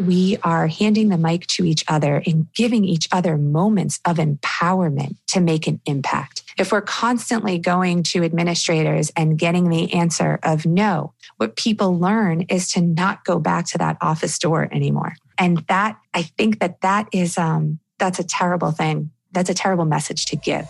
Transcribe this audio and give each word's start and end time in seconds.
we 0.00 0.38
are 0.42 0.66
handing 0.66 1.08
the 1.08 1.18
mic 1.18 1.46
to 1.48 1.64
each 1.64 1.84
other 1.88 2.22
and 2.26 2.52
giving 2.54 2.84
each 2.84 3.08
other 3.12 3.36
moments 3.36 4.00
of 4.04 4.16
empowerment 4.16 5.16
to 5.28 5.40
make 5.40 5.66
an 5.66 5.80
impact. 5.86 6.42
If 6.56 6.72
we're 6.72 6.82
constantly 6.82 7.58
going 7.58 8.02
to 8.04 8.24
administrators 8.24 9.10
and 9.16 9.38
getting 9.38 9.68
the 9.68 9.92
answer 9.92 10.38
of 10.42 10.66
no, 10.66 11.12
what 11.36 11.56
people 11.56 11.98
learn 11.98 12.42
is 12.42 12.70
to 12.72 12.80
not 12.80 13.24
go 13.24 13.38
back 13.38 13.66
to 13.68 13.78
that 13.78 13.96
office 14.00 14.38
door 14.38 14.68
anymore. 14.70 15.16
And 15.38 15.58
that, 15.68 15.98
I 16.12 16.22
think 16.22 16.60
that 16.60 16.80
that 16.82 17.08
is, 17.12 17.36
um, 17.36 17.80
that's 17.98 18.18
a 18.18 18.24
terrible 18.24 18.70
thing. 18.70 19.10
That's 19.32 19.50
a 19.50 19.54
terrible 19.54 19.84
message 19.84 20.26
to 20.26 20.36
give. 20.36 20.68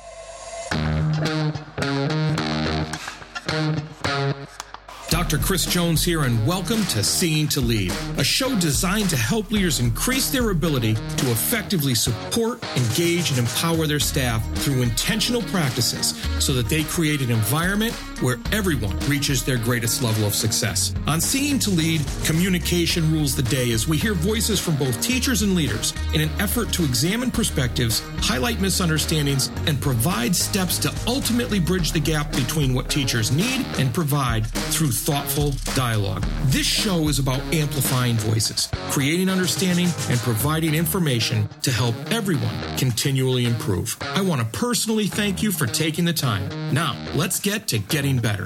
Dr. 5.35 5.47
Chris 5.47 5.67
Jones 5.67 6.05
here, 6.05 6.23
and 6.23 6.47
welcome 6.47 6.85
to 6.87 7.03
Seeing 7.03 7.49
to 7.49 7.61
Lead, 7.61 7.93
a 8.19 8.23
show 8.23 8.57
designed 8.61 9.11
to 9.11 9.17
help 9.17 9.51
leaders 9.51 9.81
increase 9.81 10.31
their 10.31 10.51
ability 10.51 10.95
to 10.95 11.31
effectively 11.33 11.97
support, 11.97 12.63
engage, 12.77 13.31
and 13.31 13.41
empower 13.41 13.89
their 13.89 13.99
staff 13.99 14.49
through 14.59 14.83
intentional 14.83 15.43
practices 15.43 16.15
so 16.39 16.53
that 16.53 16.69
they 16.69 16.85
create 16.85 17.21
an 17.21 17.33
environment 17.33 18.01
where 18.25 18.39
everyone 18.53 18.99
reaches 19.01 19.45
their 19.45 19.59
greatest 19.59 20.03
level 20.03 20.25
of 20.25 20.35
success. 20.35 20.95
On 21.07 21.21
Seeing 21.21 21.59
to 21.59 21.71
Lead, 21.71 22.01
communication 22.25 23.13
rules 23.13 23.37
the 23.37 23.43
day 23.43 23.71
as 23.73 23.87
we 23.87 23.99
hear 23.99 24.15
voices 24.15 24.59
from 24.59 24.77
both 24.77 24.99
teachers 25.03 25.43
and 25.43 25.55
leaders 25.55 25.93
in 26.15 26.23
an 26.23 26.31
effort 26.41 26.73
to 26.73 26.85
examine 26.85 27.31
perspectives, 27.31 28.03
highlight 28.17 28.63
misunderstandings, 28.63 29.49
and 29.67 29.79
provide 29.79 30.35
steps 30.35 30.79
to 30.79 30.95
ultimately 31.07 31.61
bridge 31.61 31.93
the 31.93 32.01
gap 32.01 32.33
between 32.33 32.73
what 32.73 32.89
teachers 32.89 33.31
need 33.31 33.67
and 33.79 33.93
provide 33.93 34.47
through 34.47 34.91
thoughtful 34.91 35.53
dialogue. 35.75 36.25
This 36.47 36.67
show 36.67 37.09
is 37.09 37.19
about 37.19 37.41
amplifying 37.53 38.17
voices, 38.17 38.71
creating 38.91 39.29
understanding, 39.29 39.89
and 40.09 40.19
providing 40.21 40.75
information 40.75 41.47
to 41.61 41.71
help 41.71 41.95
everyone 42.11 42.57
continually 42.79 43.45
improve. 43.45 43.99
I 44.01 44.23
want 44.23 44.41
to 44.41 44.59
personally 44.59 45.09
thank 45.09 45.43
you 45.43 45.53
for 45.53 45.67
taking 45.67 46.07
the 46.07 46.15
time. 46.15 46.49
Now, 46.73 46.97
let's 47.15 47.39
get 47.39 47.69
to 47.69 47.79
getting 47.79 48.14
better. 48.19 48.45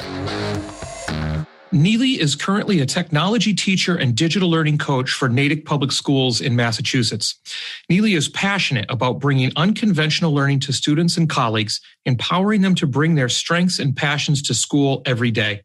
Nili 1.73 2.19
is 2.19 2.35
currently 2.35 2.81
a 2.81 2.87
technology 2.87 3.53
teacher 3.53 3.95
and 3.95 4.15
digital 4.15 4.51
learning 4.51 4.79
coach 4.79 5.11
for 5.11 5.29
Natick 5.29 5.67
Public 5.67 5.93
Schools 5.93 6.41
in 6.41 6.57
Massachusetts. 6.57 7.39
Nili 7.91 8.17
is 8.17 8.29
passionate 8.29 8.87
about 8.89 9.19
bringing 9.19 9.53
unconventional 9.55 10.33
learning 10.33 10.61
to 10.61 10.73
students 10.73 11.19
and 11.19 11.29
colleagues, 11.29 11.81
empowering 12.07 12.63
them 12.63 12.75
to 12.77 12.87
bring 12.87 13.17
their 13.17 13.29
strengths 13.29 13.79
and 13.79 13.95
passions 13.95 14.41
to 14.43 14.55
school 14.55 15.03
every 15.05 15.31
day. 15.31 15.61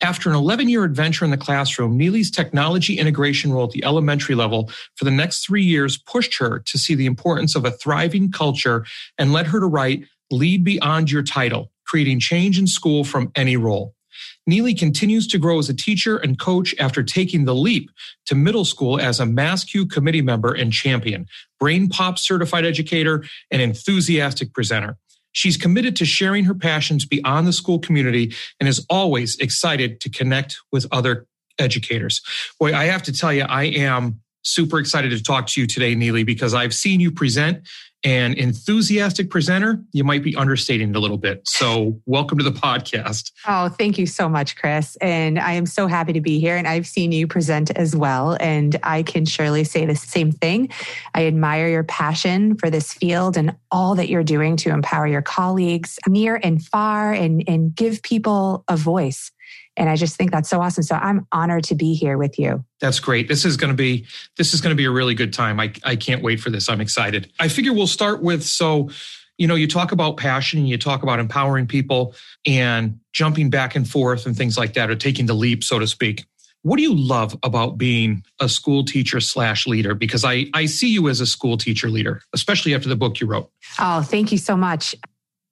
After 0.00 0.30
an 0.30 0.36
11 0.36 0.70
year 0.70 0.84
adventure 0.84 1.26
in 1.26 1.30
the 1.30 1.36
classroom, 1.36 1.98
Nili's 1.98 2.30
technology 2.30 2.98
integration 2.98 3.52
role 3.52 3.64
at 3.64 3.70
the 3.70 3.84
elementary 3.84 4.34
level 4.34 4.70
for 4.96 5.04
the 5.04 5.10
next 5.10 5.46
three 5.46 5.62
years 5.62 5.98
pushed 5.98 6.38
her 6.38 6.60
to 6.60 6.78
see 6.78 6.94
the 6.94 7.06
importance 7.06 7.54
of 7.54 7.66
a 7.66 7.70
thriving 7.70 8.32
culture 8.32 8.86
and 9.18 9.32
led 9.32 9.46
her 9.48 9.60
to 9.60 9.66
write 9.66 10.04
Lead 10.30 10.64
Beyond 10.64 11.10
Your 11.10 11.22
Title, 11.22 11.70
creating 11.86 12.20
change 12.20 12.58
in 12.58 12.66
school 12.66 13.04
from 13.04 13.30
any 13.34 13.56
role. 13.56 13.94
Nili 14.48 14.78
continues 14.78 15.26
to 15.28 15.38
grow 15.38 15.58
as 15.58 15.68
a 15.68 15.74
teacher 15.74 16.18
and 16.18 16.38
coach 16.38 16.74
after 16.78 17.02
taking 17.02 17.44
the 17.44 17.54
leap 17.54 17.90
to 18.26 18.34
middle 18.34 18.64
school 18.64 19.00
as 19.00 19.18
a 19.18 19.24
MassCUE 19.24 19.90
committee 19.90 20.22
member 20.22 20.52
and 20.52 20.72
champion, 20.72 21.26
BrainPOP 21.62 22.18
certified 22.18 22.64
educator, 22.64 23.24
and 23.50 23.62
enthusiastic 23.62 24.52
presenter. 24.52 24.98
She's 25.32 25.56
committed 25.56 25.96
to 25.96 26.04
sharing 26.04 26.44
her 26.44 26.54
passions 26.54 27.04
beyond 27.04 27.46
the 27.46 27.52
school 27.52 27.78
community 27.78 28.34
and 28.60 28.68
is 28.68 28.84
always 28.88 29.36
excited 29.38 30.00
to 30.02 30.10
connect 30.10 30.58
with 30.70 30.86
other 30.92 31.26
educators. 31.58 32.20
Boy, 32.60 32.72
I 32.74 32.84
have 32.84 33.02
to 33.04 33.12
tell 33.12 33.32
you, 33.32 33.42
I 33.42 33.64
am 33.64 34.20
super 34.42 34.78
excited 34.78 35.10
to 35.10 35.22
talk 35.22 35.46
to 35.48 35.60
you 35.60 35.66
today, 35.66 35.96
Nili, 35.96 36.24
because 36.24 36.54
I've 36.54 36.74
seen 36.74 37.00
you 37.00 37.10
present 37.10 37.66
an 38.04 38.34
enthusiastic 38.34 39.30
presenter, 39.30 39.82
you 39.92 40.04
might 40.04 40.22
be 40.22 40.36
understating 40.36 40.90
it 40.90 40.96
a 40.96 41.00
little 41.00 41.16
bit. 41.16 41.40
So, 41.48 42.00
welcome 42.04 42.36
to 42.38 42.44
the 42.44 42.52
podcast. 42.52 43.32
Oh, 43.48 43.70
thank 43.70 43.98
you 43.98 44.06
so 44.06 44.28
much, 44.28 44.56
Chris. 44.56 44.96
And 45.00 45.38
I 45.38 45.52
am 45.52 45.64
so 45.64 45.86
happy 45.86 46.12
to 46.12 46.20
be 46.20 46.38
here. 46.38 46.56
And 46.56 46.68
I've 46.68 46.86
seen 46.86 47.12
you 47.12 47.26
present 47.26 47.70
as 47.70 47.96
well. 47.96 48.36
And 48.40 48.78
I 48.82 49.02
can 49.02 49.24
surely 49.24 49.64
say 49.64 49.86
the 49.86 49.96
same 49.96 50.30
thing. 50.30 50.68
I 51.14 51.26
admire 51.26 51.68
your 51.68 51.84
passion 51.84 52.56
for 52.56 52.68
this 52.68 52.92
field 52.92 53.36
and 53.36 53.56
all 53.70 53.94
that 53.94 54.08
you're 54.08 54.22
doing 54.22 54.56
to 54.58 54.70
empower 54.70 55.06
your 55.06 55.22
colleagues 55.22 55.98
near 56.06 56.38
and 56.42 56.62
far 56.62 57.12
and, 57.12 57.42
and 57.48 57.74
give 57.74 58.02
people 58.02 58.64
a 58.68 58.76
voice. 58.76 59.30
And 59.76 59.88
I 59.88 59.96
just 59.96 60.16
think 60.16 60.30
that's 60.30 60.48
so 60.48 60.60
awesome. 60.60 60.84
So 60.84 60.94
I'm 60.94 61.26
honored 61.32 61.64
to 61.64 61.74
be 61.74 61.94
here 61.94 62.16
with 62.16 62.38
you. 62.38 62.64
That's 62.80 63.00
great. 63.00 63.28
This 63.28 63.44
is 63.44 63.56
going 63.56 63.72
to 63.72 63.76
be 63.76 64.06
this 64.36 64.54
is 64.54 64.60
going 64.60 64.70
to 64.70 64.76
be 64.76 64.84
a 64.84 64.90
really 64.90 65.14
good 65.14 65.32
time. 65.32 65.58
I 65.58 65.72
I 65.82 65.96
can't 65.96 66.22
wait 66.22 66.40
for 66.40 66.50
this. 66.50 66.68
I'm 66.68 66.80
excited. 66.80 67.30
I 67.40 67.48
figure 67.48 67.72
we'll 67.72 67.86
start 67.86 68.22
with 68.22 68.44
so 68.44 68.90
you 69.38 69.48
know, 69.48 69.56
you 69.56 69.66
talk 69.66 69.92
about 69.92 70.16
passion, 70.16 70.60
and 70.60 70.68
you 70.68 70.78
talk 70.78 71.02
about 71.02 71.18
empowering 71.18 71.66
people 71.66 72.14
and 72.46 73.00
jumping 73.12 73.50
back 73.50 73.74
and 73.74 73.88
forth 73.88 74.26
and 74.26 74.36
things 74.36 74.56
like 74.56 74.74
that, 74.74 74.90
or 74.90 74.94
taking 74.94 75.26
the 75.26 75.34
leap, 75.34 75.64
so 75.64 75.78
to 75.78 75.86
speak. 75.86 76.24
What 76.62 76.76
do 76.76 76.82
you 76.82 76.94
love 76.94 77.36
about 77.42 77.76
being 77.76 78.24
a 78.40 78.48
school 78.48 78.84
teacher 78.84 79.20
slash 79.20 79.66
leader? 79.66 79.94
Because 79.94 80.24
I, 80.24 80.46
I 80.54 80.64
see 80.66 80.88
you 80.88 81.08
as 81.08 81.20
a 81.20 81.26
school 81.26 81.58
teacher 81.58 81.90
leader, 81.90 82.22
especially 82.32 82.74
after 82.74 82.88
the 82.88 82.96
book 82.96 83.20
you 83.20 83.26
wrote. 83.26 83.50
Oh, 83.78 84.02
thank 84.02 84.32
you 84.32 84.38
so 84.38 84.56
much. 84.56 84.94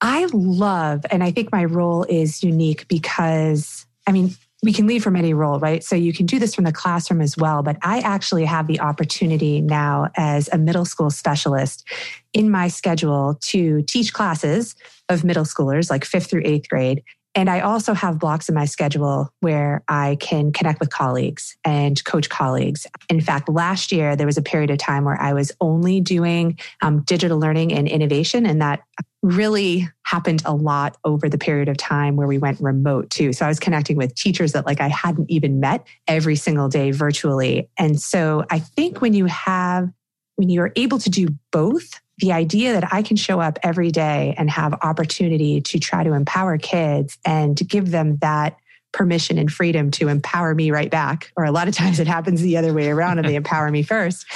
I 0.01 0.27
love, 0.33 1.05
and 1.11 1.23
I 1.23 1.31
think 1.31 1.53
my 1.53 1.65
role 1.65 2.05
is 2.05 2.43
unique 2.43 2.89
because 2.89 3.87
I 4.07 4.13
mean, 4.13 4.35
we 4.63 4.73
can 4.73 4.87
lead 4.87 5.03
from 5.03 5.17
any 5.17 5.35
role, 5.35 5.59
right? 5.59 5.83
So 5.83 5.97
you 5.97 6.13
can 6.13 6.27
do 6.27 6.39
this 6.39 6.55
from 6.55 6.65
the 6.65 6.73
classroom 6.73 7.21
as 7.21 7.37
well. 7.37 7.63
But 7.63 7.79
I 7.83 7.99
actually 7.99 8.45
have 8.45 8.69
the 8.69 8.81
opportunity 8.81 9.61
now 9.61 10.09
as 10.17 10.49
a 10.53 10.59
middle 10.59 10.85
school 10.85 11.11
specialist 11.11 11.85
in 12.33 12.49
my 12.49 12.69
schedule 12.69 13.39
to 13.43 13.83
teach 13.83 14.13
classes 14.13 14.77
of 15.09 15.25
middle 15.25 15.45
schoolers, 15.45 15.91
like 15.91 16.05
fifth 16.05 16.31
through 16.31 16.43
eighth 16.45 16.69
grade. 16.69 17.03
And 17.35 17.49
I 17.49 17.61
also 17.61 17.95
have 17.95 18.19
blocks 18.19 18.49
in 18.49 18.55
my 18.55 18.67
schedule 18.67 19.33
where 19.41 19.83
I 19.89 20.19
can 20.21 20.53
connect 20.53 20.81
with 20.81 20.91
colleagues 20.91 21.57
and 21.65 22.03
coach 22.05 22.29
colleagues. 22.29 22.87
In 23.09 23.23
fact, 23.23 23.49
last 23.49 23.91
year, 23.91 24.15
there 24.15 24.27
was 24.27 24.37
a 24.37 24.43
period 24.43 24.71
of 24.71 24.79
time 24.79 25.05
where 25.05 25.21
I 25.21 25.33
was 25.33 25.51
only 25.61 26.01
doing 26.01 26.59
um, 26.83 27.01
digital 27.01 27.39
learning 27.39 27.73
and 27.73 27.89
innovation, 27.89 28.45
and 28.45 28.61
that 28.61 28.83
really 29.23 29.89
happened 30.05 30.43
a 30.45 30.55
lot 30.55 30.97
over 31.05 31.29
the 31.29 31.39
period 31.39 31.69
of 31.69 31.77
time 31.77 32.17
where 32.17 32.27
we 32.27 32.39
went 32.39 32.61
remote 32.61 33.09
too. 33.09 33.33
So 33.33 33.45
I 33.47 33.49
was 33.49 33.61
connecting 33.61 33.97
with 33.97 34.15
teachers 34.15 34.53
that 34.53 34.67
like 34.67 34.81
I 34.81 34.89
hadn't 34.89 35.31
even 35.31 35.61
met 35.61 35.87
every 36.09 36.37
single 36.37 36.69
day 36.69 36.91
virtually. 36.91 37.71
And 37.79 38.01
so 38.01 38.45
I 38.51 38.59
think 38.59 39.01
when 39.01 39.15
you 39.15 39.27
have, 39.27 39.89
when 40.37 40.51
you're 40.51 40.73
able 40.75 40.99
to 40.99 41.09
do 41.09 41.29
both, 41.53 42.01
the 42.19 42.33
idea 42.33 42.73
that 42.73 42.93
I 42.93 43.03
can 43.03 43.17
show 43.17 43.41
up 43.41 43.59
every 43.63 43.91
day 43.91 44.35
and 44.37 44.51
have 44.51 44.75
opportunity 44.83 45.61
to 45.61 45.79
try 45.79 46.05
to 46.05 46.13
empower 46.13 46.59
kids 46.59 47.19
and 47.25 47.57
to 47.59 47.65
give 47.65 47.91
them 47.91 48.17
that 48.19 48.57
permission 48.93 49.39
and 49.39 49.51
freedom 49.51 49.91
to 49.91 50.09
empower 50.09 50.55
me 50.55 50.71
right 50.71 50.91
back. 50.91 51.33
Or 51.37 51.45
a 51.45 51.51
lot 51.51 51.69
of 51.69 51.75
times 51.75 51.99
it 51.99 52.07
happens 52.07 52.43
the 52.43 52.57
other 52.57 52.75
way 52.75 52.91
around 52.91 53.19
and 53.19 53.27
they 53.27 53.35
empower 53.43 53.71
me 53.71 53.83
first, 53.83 54.27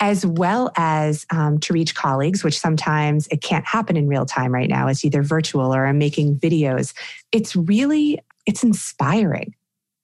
as 0.00 0.24
well 0.24 0.70
as 0.76 1.26
um, 1.30 1.58
to 1.58 1.72
reach 1.72 1.94
colleagues, 1.94 2.44
which 2.44 2.58
sometimes 2.58 3.26
it 3.28 3.42
can't 3.42 3.66
happen 3.66 3.96
in 3.96 4.08
real 4.08 4.26
time 4.26 4.52
right 4.52 4.68
now. 4.68 4.86
It's 4.88 5.04
either 5.04 5.22
virtual 5.22 5.74
or 5.74 5.86
I'm 5.86 5.98
making 5.98 6.38
videos. 6.38 6.94
It's 7.32 7.56
really, 7.56 8.18
it's 8.46 8.62
inspiring 8.62 9.54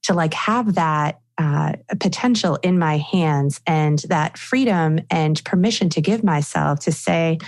to 0.04 0.14
like 0.14 0.34
have 0.34 0.74
that 0.74 1.20
uh, 1.38 1.72
potential 2.00 2.56
in 2.62 2.78
my 2.78 2.98
hands 2.98 3.60
and 3.66 4.00
that 4.08 4.38
freedom 4.38 5.00
and 5.10 5.42
permission 5.44 5.88
to 5.90 6.00
give 6.00 6.22
myself 6.22 6.80
to 6.80 6.92
say, 6.92 7.38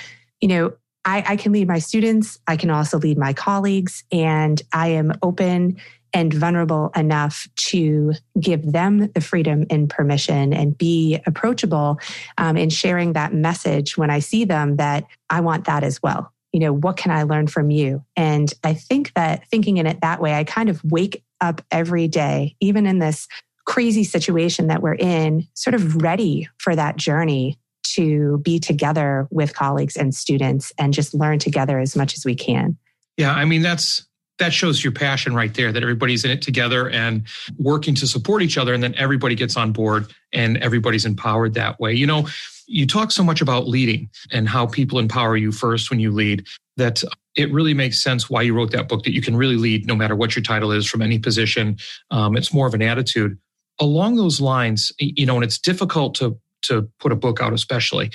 you 0.40 0.48
know, 0.48 0.72
I, 1.06 1.24
I, 1.24 1.36
can 1.36 1.52
lead 1.52 1.68
my 1.68 1.78
students. 1.78 2.38
I 2.48 2.56
can 2.56 2.68
also 2.68 2.98
lead 2.98 3.16
my 3.16 3.32
colleagues, 3.32 4.02
and 4.10 4.60
I 4.72 4.88
am 4.88 5.12
open 5.22 5.78
and 6.12 6.34
vulnerable 6.34 6.90
enough 6.96 7.46
to 7.56 8.12
give 8.40 8.72
them 8.72 9.10
the 9.12 9.20
freedom 9.20 9.66
and 9.70 9.88
permission 9.88 10.52
and 10.52 10.76
be 10.76 11.20
approachable 11.26 12.00
um, 12.38 12.56
in 12.56 12.70
sharing 12.70 13.12
that 13.12 13.34
message 13.34 13.96
when 13.96 14.10
I 14.10 14.18
see 14.18 14.44
them 14.44 14.76
that 14.76 15.04
I 15.30 15.40
want 15.40 15.66
that 15.66 15.84
as 15.84 16.02
well. 16.02 16.32
You 16.52 16.60
know, 16.60 16.72
what 16.72 16.96
can 16.96 17.12
I 17.12 17.22
learn 17.24 17.46
from 17.46 17.70
you? 17.70 18.02
And 18.16 18.52
I 18.64 18.74
think 18.74 19.12
that 19.14 19.46
thinking 19.48 19.76
in 19.76 19.86
it 19.86 20.00
that 20.00 20.20
way, 20.20 20.34
I 20.34 20.44
kind 20.44 20.68
of 20.68 20.82
wake 20.84 21.22
up 21.40 21.60
every 21.70 22.08
day, 22.08 22.56
even 22.60 22.86
in 22.86 22.98
this 22.98 23.28
crazy 23.66 24.04
situation 24.04 24.68
that 24.68 24.80
we're 24.80 24.94
in, 24.94 25.46
sort 25.54 25.74
of 25.74 26.02
ready 26.02 26.48
for 26.58 26.74
that 26.74 26.96
journey 26.96 27.58
to 27.96 28.38
be 28.38 28.58
together 28.58 29.26
with 29.30 29.54
colleagues 29.54 29.96
and 29.96 30.14
students 30.14 30.72
and 30.78 30.92
just 30.92 31.14
learn 31.14 31.38
together 31.38 31.78
as 31.78 31.96
much 31.96 32.14
as 32.14 32.24
we 32.24 32.34
can. 32.34 32.76
Yeah, 33.16 33.32
I 33.32 33.44
mean, 33.44 33.62
that's 33.62 34.06
that 34.38 34.52
shows 34.52 34.84
your 34.84 34.92
passion 34.92 35.34
right 35.34 35.54
there 35.54 35.72
that 35.72 35.82
everybody's 35.82 36.24
in 36.24 36.30
it 36.30 36.42
together 36.42 36.90
and 36.90 37.26
working 37.58 37.94
to 37.94 38.06
support 38.06 38.42
each 38.42 38.58
other 38.58 38.74
and 38.74 38.82
then 38.82 38.94
everybody 38.96 39.34
gets 39.34 39.56
on 39.56 39.72
board 39.72 40.12
and 40.32 40.58
everybody's 40.58 41.06
empowered 41.06 41.54
that 41.54 41.80
way. 41.80 41.92
You 41.92 42.06
know 42.06 42.28
you 42.68 42.86
talk 42.86 43.12
so 43.12 43.22
much 43.22 43.40
about 43.40 43.68
leading 43.68 44.10
and 44.32 44.48
how 44.48 44.66
people 44.66 44.98
empower 44.98 45.36
you 45.36 45.52
first 45.52 45.88
when 45.88 46.00
you 46.00 46.10
lead 46.10 46.44
that 46.76 47.02
it 47.36 47.52
really 47.52 47.74
makes 47.74 48.02
sense 48.02 48.28
why 48.28 48.42
you 48.42 48.54
wrote 48.54 48.72
that 48.72 48.88
book 48.88 49.04
that 49.04 49.14
you 49.14 49.22
can 49.22 49.36
really 49.36 49.56
lead 49.56 49.86
no 49.86 49.94
matter 49.94 50.16
what 50.16 50.34
your 50.34 50.42
title 50.42 50.72
is 50.72 50.84
from 50.84 51.00
any 51.00 51.18
position. 51.18 51.76
Um, 52.10 52.36
it's 52.36 52.52
more 52.52 52.66
of 52.66 52.74
an 52.74 52.82
attitude. 52.82 53.38
Along 53.80 54.16
those 54.16 54.40
lines 54.40 54.92
you 54.98 55.24
know 55.24 55.36
and 55.36 55.44
it's 55.44 55.58
difficult 55.58 56.14
to 56.16 56.38
to 56.62 56.88
put 56.98 57.12
a 57.12 57.16
book 57.16 57.40
out, 57.40 57.52
especially. 57.52 58.10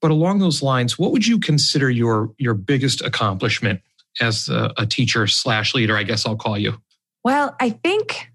But 0.00 0.10
along 0.10 0.38
those 0.38 0.62
lines, 0.62 0.98
what 0.98 1.12
would 1.12 1.26
you 1.26 1.38
consider 1.38 1.90
your 1.90 2.32
your 2.38 2.54
biggest 2.54 3.00
accomplishment 3.02 3.80
as 4.20 4.48
a, 4.48 4.72
a 4.76 4.86
teacher 4.86 5.26
slash 5.26 5.74
leader? 5.74 5.96
I 5.96 6.02
guess 6.02 6.26
I'll 6.26 6.36
call 6.36 6.58
you. 6.58 6.80
Well, 7.24 7.56
I 7.60 7.70
think 7.70 8.30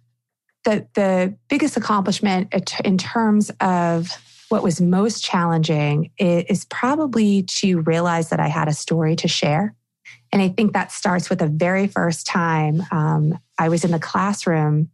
that 0.63 0.93
the 0.93 1.35
biggest 1.49 1.77
accomplishment 1.77 2.53
in 2.83 2.97
terms 2.97 3.51
of 3.59 4.11
what 4.49 4.63
was 4.63 4.81
most 4.81 5.23
challenging 5.23 6.11
is 6.17 6.65
probably 6.65 7.43
to 7.43 7.79
realize 7.81 8.29
that 8.29 8.39
I 8.39 8.47
had 8.47 8.67
a 8.67 8.73
story 8.73 9.15
to 9.17 9.27
share. 9.27 9.73
And 10.33 10.41
I 10.41 10.49
think 10.49 10.73
that 10.73 10.91
starts 10.91 11.29
with 11.29 11.39
the 11.39 11.47
very 11.47 11.87
first 11.87 12.27
time 12.27 12.83
um, 12.91 13.39
I 13.57 13.69
was 13.69 13.85
in 13.85 13.91
the 13.91 13.99
classroom 13.99 14.89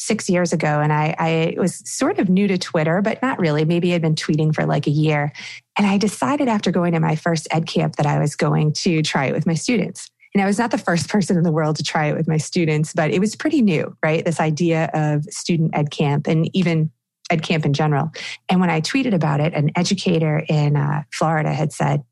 six 0.00 0.30
years 0.30 0.50
ago 0.52 0.80
and 0.80 0.94
I, 0.94 1.14
I, 1.18 1.54
was 1.58 1.82
sort 1.84 2.18
of 2.18 2.30
new 2.30 2.48
to 2.48 2.56
Twitter, 2.56 3.02
but 3.02 3.20
not 3.20 3.38
really. 3.38 3.66
Maybe 3.66 3.92
I'd 3.92 4.00
been 4.00 4.14
tweeting 4.14 4.54
for 4.54 4.64
like 4.64 4.86
a 4.86 4.90
year. 4.90 5.30
And 5.76 5.86
I 5.86 5.98
decided 5.98 6.48
after 6.48 6.70
going 6.70 6.94
to 6.94 7.00
my 7.00 7.16
first 7.16 7.46
ed 7.50 7.66
camp 7.66 7.96
that 7.96 8.06
I 8.06 8.18
was 8.18 8.34
going 8.34 8.72
to 8.74 9.02
try 9.02 9.26
it 9.26 9.34
with 9.34 9.46
my 9.46 9.52
students. 9.52 10.08
And 10.34 10.42
I 10.42 10.46
was 10.46 10.58
not 10.58 10.70
the 10.70 10.78
first 10.78 11.10
person 11.10 11.36
in 11.36 11.42
the 11.42 11.52
world 11.52 11.76
to 11.76 11.82
try 11.82 12.06
it 12.06 12.16
with 12.16 12.26
my 12.26 12.38
students, 12.38 12.94
but 12.94 13.10
it 13.10 13.18
was 13.18 13.36
pretty 13.36 13.60
new, 13.60 13.94
right? 14.02 14.24
This 14.24 14.40
idea 14.40 14.88
of 14.94 15.24
student 15.24 15.72
ed 15.74 15.90
camp 15.90 16.26
and 16.26 16.48
even 16.56 16.90
ed 17.30 17.42
camp 17.42 17.66
in 17.66 17.74
general. 17.74 18.10
And 18.48 18.58
when 18.58 18.70
I 18.70 18.80
tweeted 18.80 19.12
about 19.12 19.40
it, 19.40 19.52
an 19.52 19.70
educator 19.76 20.42
in 20.48 20.76
uh, 20.76 21.02
Florida 21.12 21.52
had 21.52 21.74
said, 21.74 22.04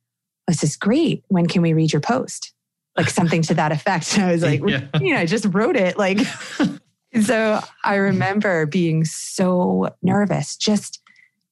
This 0.47 0.63
is 0.63 0.77
great. 0.77 1.25
When 1.29 1.47
can 1.47 1.63
we 1.63 1.73
read 1.73 1.91
your 1.91 2.03
post? 2.03 2.53
Like 2.99 3.09
something 3.09 3.41
to 3.43 3.55
that 3.55 3.73
effect. 3.73 4.15
And 4.19 4.25
I 4.29 4.33
was 4.33 4.43
like, 4.43 4.61
yeah. 4.67 4.83
you 5.01 5.15
know, 5.15 5.21
I 5.21 5.27
just 5.27 5.47
wrote 5.47 5.77
it. 5.77 5.97
Like, 5.97 6.19
so 7.23 7.61
I 7.85 7.97
remember 7.97 8.67
being 8.67 9.05
so 9.05 9.95
nervous. 10.03 10.57
Just, 10.57 11.01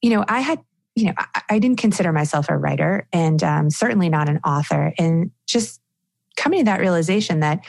you 0.01 0.09
know, 0.09 0.25
I 0.27 0.39
had, 0.41 0.59
you 0.95 1.05
know, 1.05 1.13
I, 1.17 1.41
I 1.49 1.59
didn't 1.59 1.79
consider 1.79 2.11
myself 2.11 2.49
a 2.49 2.57
writer 2.57 3.07
and 3.11 3.41
um, 3.43 3.69
certainly 3.69 4.09
not 4.09 4.29
an 4.29 4.39
author. 4.45 4.93
And 4.97 5.31
just 5.45 5.81
coming 6.35 6.59
to 6.59 6.65
that 6.65 6.79
realization 6.79 7.39
that 7.41 7.65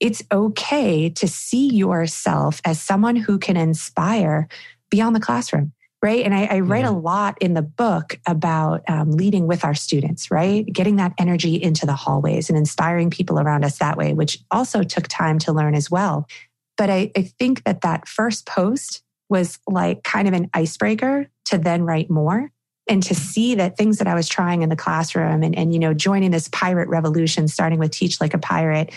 it's 0.00 0.22
okay 0.32 1.08
to 1.08 1.28
see 1.28 1.68
yourself 1.74 2.60
as 2.64 2.80
someone 2.80 3.16
who 3.16 3.38
can 3.38 3.56
inspire 3.56 4.48
beyond 4.90 5.16
the 5.16 5.20
classroom 5.20 5.72
right? 6.04 6.26
And 6.26 6.34
I, 6.34 6.44
I 6.44 6.60
write 6.60 6.84
yeah. 6.84 6.90
a 6.90 6.92
lot 6.92 7.38
in 7.40 7.54
the 7.54 7.62
book 7.62 8.20
about 8.26 8.82
um, 8.90 9.12
leading 9.12 9.46
with 9.46 9.64
our 9.64 9.72
students, 9.72 10.30
right? 10.30 10.66
Getting 10.70 10.96
that 10.96 11.14
energy 11.16 11.54
into 11.54 11.86
the 11.86 11.94
hallways 11.94 12.50
and 12.50 12.58
inspiring 12.58 13.08
people 13.08 13.40
around 13.40 13.64
us 13.64 13.78
that 13.78 13.96
way, 13.96 14.12
which 14.12 14.38
also 14.50 14.82
took 14.82 15.08
time 15.08 15.38
to 15.38 15.52
learn 15.52 15.74
as 15.74 15.90
well. 15.90 16.28
But 16.76 16.90
I, 16.90 17.10
I 17.16 17.22
think 17.22 17.64
that 17.64 17.82
that 17.82 18.08
first 18.08 18.46
post 18.46 19.02
was 19.28 19.58
like 19.66 20.02
kind 20.02 20.28
of 20.28 20.34
an 20.34 20.50
icebreaker 20.52 21.28
to 21.46 21.58
then 21.58 21.82
write 21.82 22.10
more 22.10 22.50
and 22.86 23.02
to 23.02 23.14
mm-hmm. 23.14 23.22
see 23.22 23.54
that 23.54 23.76
things 23.76 23.98
that 23.98 24.06
I 24.06 24.14
was 24.14 24.28
trying 24.28 24.62
in 24.62 24.68
the 24.68 24.76
classroom 24.76 25.42
and, 25.42 25.56
and, 25.56 25.72
you 25.72 25.78
know, 25.78 25.94
joining 25.94 26.30
this 26.30 26.48
pirate 26.48 26.88
revolution, 26.88 27.48
starting 27.48 27.78
with 27.78 27.92
Teach 27.92 28.20
Like 28.20 28.34
a 28.34 28.38
Pirate, 28.38 28.92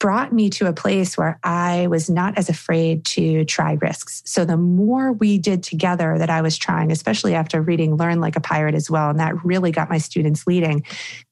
brought 0.00 0.32
me 0.32 0.50
to 0.50 0.66
a 0.66 0.72
place 0.72 1.16
where 1.16 1.38
I 1.42 1.86
was 1.88 2.10
not 2.10 2.36
as 2.36 2.48
afraid 2.48 3.04
to 3.06 3.44
try 3.44 3.78
risks. 3.80 4.22
So 4.26 4.44
the 4.44 4.56
more 4.56 5.12
we 5.12 5.38
did 5.38 5.62
together 5.62 6.18
that 6.18 6.30
I 6.30 6.42
was 6.42 6.56
trying, 6.56 6.90
especially 6.90 7.34
after 7.34 7.62
reading 7.62 7.96
Learn 7.96 8.20
Like 8.20 8.36
a 8.36 8.40
Pirate 8.40 8.74
as 8.74 8.90
well, 8.90 9.10
and 9.10 9.20
that 9.20 9.44
really 9.44 9.70
got 9.70 9.90
my 9.90 9.98
students 9.98 10.46
leading, 10.46 10.84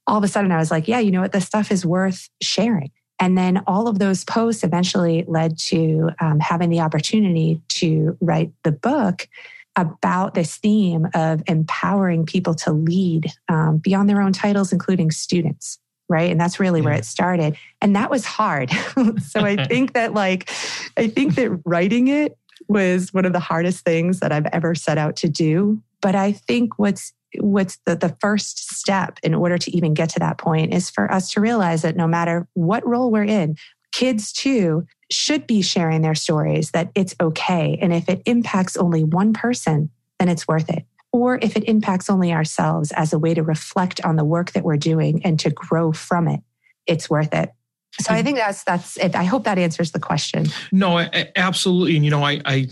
all 0.05 0.17
of 0.17 0.23
a 0.23 0.27
sudden 0.27 0.51
I 0.51 0.57
was 0.57 0.71
like, 0.71 0.87
yeah, 0.87 0.99
you 0.99 1.11
know 1.11 1.21
what? 1.21 1.33
This 1.33 1.45
stuff 1.45 1.71
is 1.71 1.85
worth 1.85 2.29
sharing. 2.41 2.91
And 3.19 3.37
then 3.37 3.63
all 3.67 3.87
of 3.87 3.99
those 3.99 4.23
posts 4.23 4.63
eventually 4.63 5.23
led 5.27 5.57
to 5.59 6.11
um, 6.19 6.39
having 6.39 6.69
the 6.69 6.81
opportunity 6.81 7.61
to 7.69 8.17
write 8.21 8.51
the 8.63 8.71
book 8.71 9.27
about 9.75 10.33
this 10.33 10.57
theme 10.57 11.07
of 11.13 11.41
empowering 11.47 12.25
people 12.25 12.55
to 12.55 12.71
lead 12.71 13.31
um, 13.47 13.77
beyond 13.77 14.09
their 14.09 14.21
own 14.21 14.33
titles, 14.33 14.73
including 14.73 15.11
students. 15.11 15.79
Right. 16.09 16.31
And 16.31 16.39
that's 16.39 16.59
really 16.59 16.79
yeah. 16.79 16.85
where 16.85 16.93
it 16.93 17.05
started. 17.05 17.57
And 17.81 17.95
that 17.95 18.09
was 18.09 18.25
hard. 18.25 18.71
so 19.21 19.41
I 19.41 19.65
think 19.67 19.93
that, 19.93 20.13
like, 20.13 20.49
I 20.95 21.07
think 21.07 21.35
that 21.35 21.59
writing 21.65 22.07
it 22.07 22.37
was 22.67 23.13
one 23.13 23.25
of 23.25 23.33
the 23.33 23.39
hardest 23.39 23.83
things 23.83 24.19
that 24.19 24.31
I've 24.31 24.45
ever 24.47 24.73
set 24.73 24.97
out 24.97 25.15
to 25.17 25.29
do. 25.29 25.81
But 26.01 26.15
I 26.15 26.31
think 26.31 26.79
what's 26.79 27.13
what's 27.39 27.77
the, 27.85 27.95
the 27.95 28.15
first 28.19 28.73
step 28.73 29.19
in 29.23 29.33
order 29.33 29.57
to 29.57 29.75
even 29.75 29.93
get 29.93 30.09
to 30.09 30.19
that 30.19 30.37
point 30.37 30.73
is 30.73 30.89
for 30.89 31.11
us 31.11 31.31
to 31.31 31.41
realize 31.41 31.81
that 31.81 31.95
no 31.95 32.07
matter 32.07 32.47
what 32.53 32.87
role 32.87 33.11
we're 33.11 33.23
in, 33.23 33.55
kids 33.91 34.31
too 34.31 34.85
should 35.11 35.47
be 35.47 35.61
sharing 35.61 36.01
their 36.01 36.15
stories, 36.15 36.71
that 36.71 36.91
it's 36.95 37.15
okay. 37.21 37.77
And 37.81 37.93
if 37.93 38.09
it 38.09 38.21
impacts 38.25 38.77
only 38.77 39.03
one 39.03 39.33
person, 39.33 39.89
then 40.19 40.29
it's 40.29 40.47
worth 40.47 40.69
it. 40.69 40.85
Or 41.13 41.39
if 41.41 41.55
it 41.55 41.63
impacts 41.63 42.09
only 42.09 42.33
ourselves 42.33 42.91
as 42.91 43.13
a 43.13 43.19
way 43.19 43.33
to 43.33 43.41
reflect 43.41 44.03
on 44.03 44.17
the 44.17 44.25
work 44.25 44.51
that 44.51 44.63
we're 44.63 44.77
doing 44.77 45.23
and 45.23 45.39
to 45.39 45.49
grow 45.49 45.91
from 45.93 46.27
it, 46.27 46.41
it's 46.85 47.09
worth 47.09 47.33
it. 47.33 47.51
So 47.99 48.13
I 48.13 48.21
mm. 48.21 48.25
think 48.25 48.37
that's 48.37 48.63
that's 48.63 48.97
it. 48.97 49.15
I 49.15 49.23
hope 49.23 49.45
that 49.45 49.57
answers 49.57 49.91
the 49.91 49.99
question. 49.99 50.47
No, 50.71 50.99
absolutely. 51.35 51.95
And 51.95 52.05
you 52.05 52.11
know, 52.11 52.23
I, 52.23 52.41
I 52.45 52.67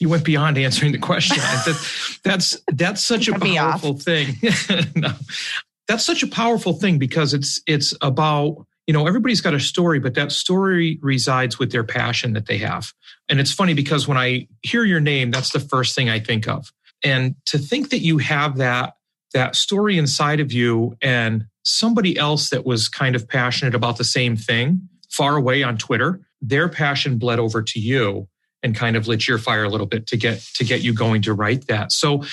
you 0.00 0.08
went 0.08 0.24
beyond 0.24 0.58
answering 0.58 0.92
the 0.92 0.98
question. 0.98 1.36
that, 1.38 2.18
that's 2.24 2.56
that's 2.72 3.02
such 3.02 3.28
a 3.28 3.38
powerful 3.38 3.94
thing. 3.94 4.34
no, 4.96 5.12
that's 5.86 6.04
such 6.04 6.22
a 6.22 6.26
powerful 6.26 6.72
thing 6.72 6.98
because 6.98 7.32
it's 7.32 7.60
it's 7.66 7.94
about 8.00 8.66
you 8.86 8.94
know, 8.94 9.06
everybody's 9.06 9.40
got 9.40 9.54
a 9.54 9.60
story, 9.60 10.00
but 10.00 10.14
that 10.14 10.32
story 10.32 10.98
resides 11.00 11.60
with 11.60 11.70
their 11.70 11.84
passion 11.84 12.32
that 12.32 12.46
they 12.46 12.58
have. 12.58 12.92
And 13.28 13.38
it's 13.38 13.52
funny 13.52 13.72
because 13.72 14.08
when 14.08 14.18
I 14.18 14.48
hear 14.62 14.82
your 14.82 14.98
name, 14.98 15.30
that's 15.30 15.50
the 15.50 15.60
first 15.60 15.94
thing 15.94 16.10
I 16.10 16.18
think 16.18 16.48
of. 16.48 16.72
And 17.04 17.36
to 17.46 17.58
think 17.58 17.90
that 17.90 18.00
you 18.00 18.18
have 18.18 18.56
that 18.56 18.94
that 19.32 19.54
story 19.54 19.96
inside 19.96 20.40
of 20.40 20.50
you 20.50 20.96
and 21.00 21.44
somebody 21.62 22.18
else 22.18 22.50
that 22.50 22.66
was 22.66 22.88
kind 22.88 23.14
of 23.14 23.28
passionate 23.28 23.76
about 23.76 23.96
the 23.96 24.02
same 24.02 24.34
thing 24.34 24.88
far 25.08 25.36
away 25.36 25.62
on 25.62 25.78
Twitter, 25.78 26.20
their 26.42 26.68
passion 26.68 27.16
bled 27.16 27.38
over 27.38 27.62
to 27.62 27.78
you 27.78 28.26
and 28.62 28.74
kind 28.74 28.96
of 28.96 29.08
lit 29.08 29.26
your 29.26 29.38
fire 29.38 29.64
a 29.64 29.68
little 29.68 29.86
bit 29.86 30.06
to 30.08 30.16
get 30.16 30.40
to 30.54 30.64
get 30.64 30.82
you 30.82 30.92
going 30.94 31.22
to 31.22 31.32
write 31.32 31.66
that. 31.66 31.92
So, 31.92 32.24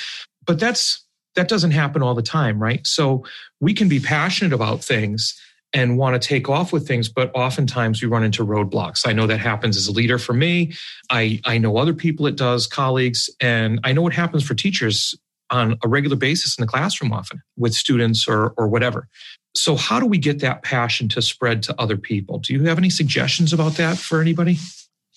but 0.45 0.59
that's 0.59 1.03
that 1.35 1.47
doesn't 1.47 1.71
happen 1.71 2.01
all 2.01 2.15
the 2.15 2.21
time, 2.21 2.61
right? 2.61 2.85
So 2.85 3.23
we 3.59 3.73
can 3.73 3.87
be 3.87 3.99
passionate 3.99 4.53
about 4.53 4.83
things 4.83 5.39
and 5.73 5.97
want 5.97 6.19
to 6.19 6.27
take 6.27 6.49
off 6.49 6.73
with 6.73 6.87
things, 6.87 7.09
but 7.09 7.29
oftentimes 7.35 8.01
we 8.01 8.07
run 8.07 8.23
into 8.23 8.45
roadblocks. 8.45 9.05
I 9.05 9.13
know 9.13 9.27
that 9.27 9.39
happens 9.39 9.77
as 9.77 9.87
a 9.87 9.91
leader 9.91 10.17
for 10.17 10.33
me. 10.33 10.73
I, 11.09 11.39
I 11.45 11.57
know 11.57 11.77
other 11.77 11.93
people 11.93 12.25
it 12.25 12.37
does, 12.37 12.67
colleagues, 12.67 13.29
and 13.39 13.79
I 13.83 13.91
know 13.91 14.01
what 14.01 14.13
happens 14.13 14.43
for 14.43 14.55
teachers 14.55 15.13
on 15.49 15.77
a 15.83 15.87
regular 15.87 16.15
basis 16.15 16.57
in 16.57 16.61
the 16.61 16.67
classroom 16.67 17.13
often 17.13 17.41
with 17.57 17.73
students 17.73 18.27
or, 18.27 18.53
or 18.57 18.67
whatever. 18.67 19.07
So, 19.55 19.75
how 19.75 19.99
do 19.99 20.05
we 20.05 20.17
get 20.17 20.39
that 20.39 20.63
passion 20.63 21.09
to 21.09 21.21
spread 21.21 21.63
to 21.63 21.75
other 21.79 21.97
people? 21.97 22.39
Do 22.39 22.53
you 22.53 22.63
have 22.65 22.77
any 22.77 22.89
suggestions 22.89 23.53
about 23.53 23.73
that 23.73 23.97
for 23.97 24.21
anybody? 24.21 24.57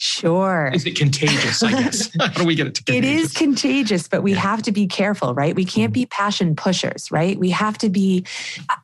Sure. 0.03 0.71
Is 0.73 0.87
it 0.87 0.97
contagious? 0.97 1.63
I 1.63 1.73
guess. 1.73 2.11
How 2.21 2.29
do 2.29 2.45
we 2.47 2.55
get 2.55 2.67
it 2.67 2.75
to 2.77 2.85
contagious? 2.85 3.11
It 3.11 3.25
is 3.25 3.33
contagious, 3.35 4.09
but 4.09 4.23
we 4.23 4.33
yeah. 4.33 4.41
have 4.41 4.63
to 4.63 4.73
be 4.73 4.87
careful, 4.87 5.35
right? 5.35 5.55
We 5.55 5.65
can't 5.65 5.93
mm-hmm. 5.93 6.01
be 6.01 6.07
passion 6.07 6.57
pushers, 6.57 7.11
right? 7.11 7.39
We 7.39 7.51
have 7.51 7.77
to 7.79 7.91
be, 7.91 8.25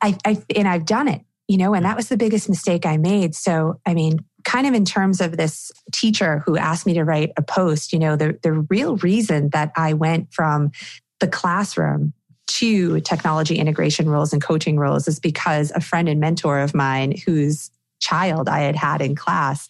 I, 0.01 0.15
I, 0.23 0.43
and 0.55 0.67
I've 0.67 0.85
done 0.85 1.07
it 1.07 1.23
you 1.47 1.57
know, 1.57 1.73
and 1.73 1.85
that 1.85 1.95
was 1.95 2.09
the 2.09 2.17
biggest 2.17 2.49
mistake 2.49 2.85
I 2.85 2.97
made. 2.97 3.33
So, 3.33 3.79
I 3.85 3.93
mean, 3.93 4.19
kind 4.43 4.67
of 4.67 4.73
in 4.73 4.85
terms 4.85 5.21
of 5.21 5.37
this 5.37 5.71
teacher 5.93 6.39
who 6.39 6.57
asked 6.57 6.85
me 6.85 6.93
to 6.95 7.03
write 7.03 7.31
a 7.37 7.41
post, 7.41 7.93
you 7.93 7.99
know, 7.99 8.15
the, 8.15 8.37
the 8.43 8.51
real 8.51 8.97
reason 8.97 9.49
that 9.49 9.71
I 9.75 9.93
went 9.93 10.33
from 10.33 10.71
the 11.19 11.27
classroom 11.27 12.13
to 12.47 12.99
technology 13.01 13.57
integration 13.57 14.09
roles 14.09 14.33
and 14.33 14.41
coaching 14.41 14.77
roles 14.77 15.07
is 15.07 15.19
because 15.19 15.71
a 15.71 15.81
friend 15.81 16.07
and 16.09 16.19
mentor 16.19 16.59
of 16.59 16.73
mine 16.73 17.13
whose 17.25 17.71
child 17.99 18.47
I 18.47 18.59
had 18.59 18.75
had 18.75 19.01
in 19.01 19.15
class 19.15 19.67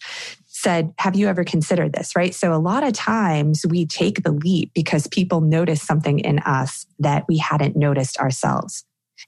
said, 0.57 0.93
Have 0.97 1.15
you 1.15 1.27
ever 1.27 1.43
considered 1.43 1.93
this? 1.93 2.15
Right. 2.15 2.33
So, 2.33 2.53
a 2.53 2.57
lot 2.57 2.83
of 2.83 2.93
times 2.93 3.65
we 3.67 3.85
take 3.85 4.23
the 4.23 4.31
leap 4.31 4.71
because 4.73 5.07
people 5.07 5.41
notice 5.41 5.81
something 5.81 6.19
in 6.19 6.39
us 6.39 6.85
that 6.99 7.25
we 7.27 7.37
hadn't 7.37 7.75
noticed 7.75 8.17
ourselves. 8.17 8.83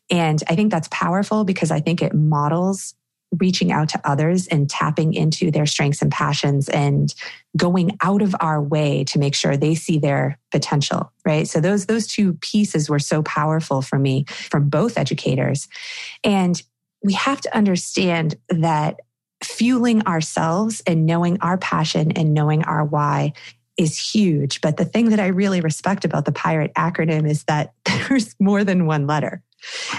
And 0.10 0.42
I 0.48 0.56
think 0.56 0.72
that's 0.72 0.90
powerful 0.92 1.44
because 1.44 1.72
I 1.72 1.80
think 1.80 2.02
it 2.02 2.14
models 2.14 2.96
reaching 3.38 3.72
out 3.72 3.90
to 3.90 4.02
others 4.04 4.48
and 4.48 4.68
tapping 4.68 5.14
into 5.14 5.52
their 5.52 5.68
strengths 5.68 6.02
and 6.02 6.12
passions 6.12 6.68
and 6.68 7.14
going 7.56 7.96
out 8.02 8.24
of 8.24 8.36
our 8.40 8.62
way 8.62 9.04
to 9.04 9.20
make 9.20 9.36
sure 9.36 9.56
they 9.56 9.76
see 9.76 10.00
their 10.00 10.40
potential 10.52 11.12
right 11.26 11.48
so 11.48 11.62
those 11.62 11.86
those 11.86 12.08
two 12.08 12.34
pieces 12.42 12.90
were 12.90 12.98
so 12.98 13.22
powerful 13.22 13.84
for 13.84 14.00
me 14.00 14.26
from 14.28 14.68
both 14.68 14.98
educators 14.98 15.68
and 16.24 16.64
we 17.04 17.14
have 17.14 17.40
to 17.40 17.56
understand 17.56 18.36
that 18.50 19.00
fueling 19.43 20.05
ourselves 20.05 20.81
and 20.86 21.05
knowing 21.05 21.38
our 21.41 21.58
passion 21.58 22.12
and 22.12 22.34
knowing 22.34 22.63
our 22.63 22.84
why 22.84 23.34
is 23.77 23.98
huge. 23.98 24.60
But 24.62 24.77
the 24.77 24.86
thing 24.86 25.10
that 25.10 25.19
i 25.19 25.27
really 25.27 25.62
respect 25.62 26.03
about 26.03 26.25
the 26.25 26.31
pirate 26.31 26.74
acronym 26.75 27.27
is 27.27 27.46
that 27.46 27.74
there's 27.86 28.36
more 28.39 28.63
than 28.63 28.86
one 28.86 29.08
letter. 29.08 29.41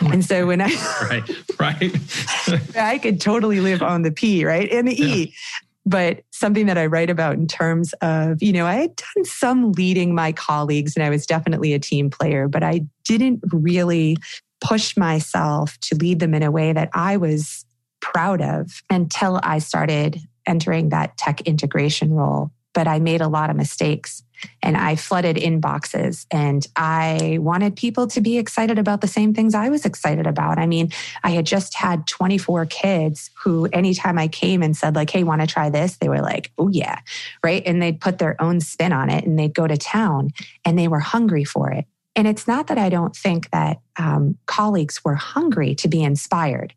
Oh 0.03 0.11
and 0.13 0.25
so 0.25 0.47
when 0.47 0.61
I 0.63 0.69
right, 1.11 1.31
right, 1.59 2.77
I 2.77 2.99
could 2.99 3.21
totally 3.21 3.61
live 3.61 3.83
on 3.83 4.03
the 4.03 4.11
P, 4.11 4.45
right, 4.45 4.71
and 4.71 4.89
the 4.89 5.03
E. 5.03 5.35
but 5.85 6.23
something 6.31 6.65
that 6.67 6.79
I 6.79 6.87
write 6.87 7.11
about 7.11 7.35
in 7.35 7.47
terms 7.47 7.93
of, 8.01 8.43
you 8.43 8.53
know, 8.53 8.67
I 8.67 8.75
had 8.75 8.97
done 8.97 9.25
some 9.25 9.73
leading 9.73 10.15
my 10.15 10.33
colleagues 10.33 10.97
and 10.97 11.05
I 11.05 11.11
was 11.11 11.27
definitely 11.27 11.75
a 11.75 11.79
team 11.79 12.09
player, 12.09 12.49
but 12.49 12.63
I 12.63 12.87
didn't 13.05 13.41
really 13.53 14.17
push 14.63 14.97
myself 14.97 15.79
to 15.81 15.95
lead 15.95 16.21
them 16.21 16.35
in 16.35 16.43
a 16.43 16.51
way 16.51 16.73
that 16.73 16.91
I 16.95 17.19
was 17.19 17.65
proud 18.01 18.41
of 18.41 18.83
until 18.91 19.41
I 19.43 19.59
started 19.59 20.21
entering 20.47 20.91
that 20.91 21.17
tech 21.17 21.41
integration 21.43 22.13
role. 22.13 22.51
But 22.73 22.87
I 22.87 23.01
made 23.01 23.21
a 23.21 23.29
lot 23.29 23.51
of 23.51 23.57
mistakes 23.57 24.23
and 24.63 24.77
I 24.77 24.97
flooded 24.97 25.37
inboxes 25.37 26.27
and 26.31 26.67
I 26.77 27.39
wanted 27.41 27.77
people 27.77 28.07
to 28.09 28.21
be 28.21 28.39
excited 28.39 28.79
about 28.79 29.01
the 29.01 29.09
same 29.09 29.35
things 29.35 29.55
I 29.55 29.69
was 29.69 29.85
excited 29.85 30.27
about. 30.27 30.59
I 30.59 30.67
mean, 30.67 30.91
I 31.25 31.31
had 31.31 31.47
just 31.47 31.75
had 31.75 32.07
24 32.07 32.67
kids 32.67 33.31
who 33.43 33.67
anytime 33.73 34.19
I 34.19 34.29
came 34.29 34.63
and 34.63 34.77
said 34.77 34.95
like, 34.95 35.11
Hey, 35.11 35.25
want 35.25 35.41
to 35.41 35.47
try 35.47 35.69
this? 35.71 35.97
They 35.97 36.09
were 36.09 36.21
like, 36.21 36.53
Oh 36.59 36.69
yeah. 36.69 37.01
Right. 37.43 37.63
And 37.67 37.83
they'd 37.83 38.01
put 38.01 38.19
their 38.19 38.41
own 38.41 38.61
spin 38.61 38.93
on 38.93 39.11
it 39.11 39.25
and 39.25 39.39
they'd 39.39 39.55
go 39.55 39.67
to 39.67 39.77
town 39.77 40.31
and 40.65 40.79
they 40.79 40.89
were 40.89 41.01
hungry 41.01 41.45
for 41.45 41.71
it. 41.71 41.87
And 42.17 42.27
it's 42.27 42.47
not 42.47 42.67
that 42.67 42.79
I 42.79 42.89
don't 42.89 43.15
think 43.15 43.51
that 43.51 43.81
um, 43.97 44.37
colleagues 44.47 45.05
were 45.05 45.15
hungry 45.15 45.75
to 45.77 45.89
be 45.89 46.03
inspired. 46.03 46.75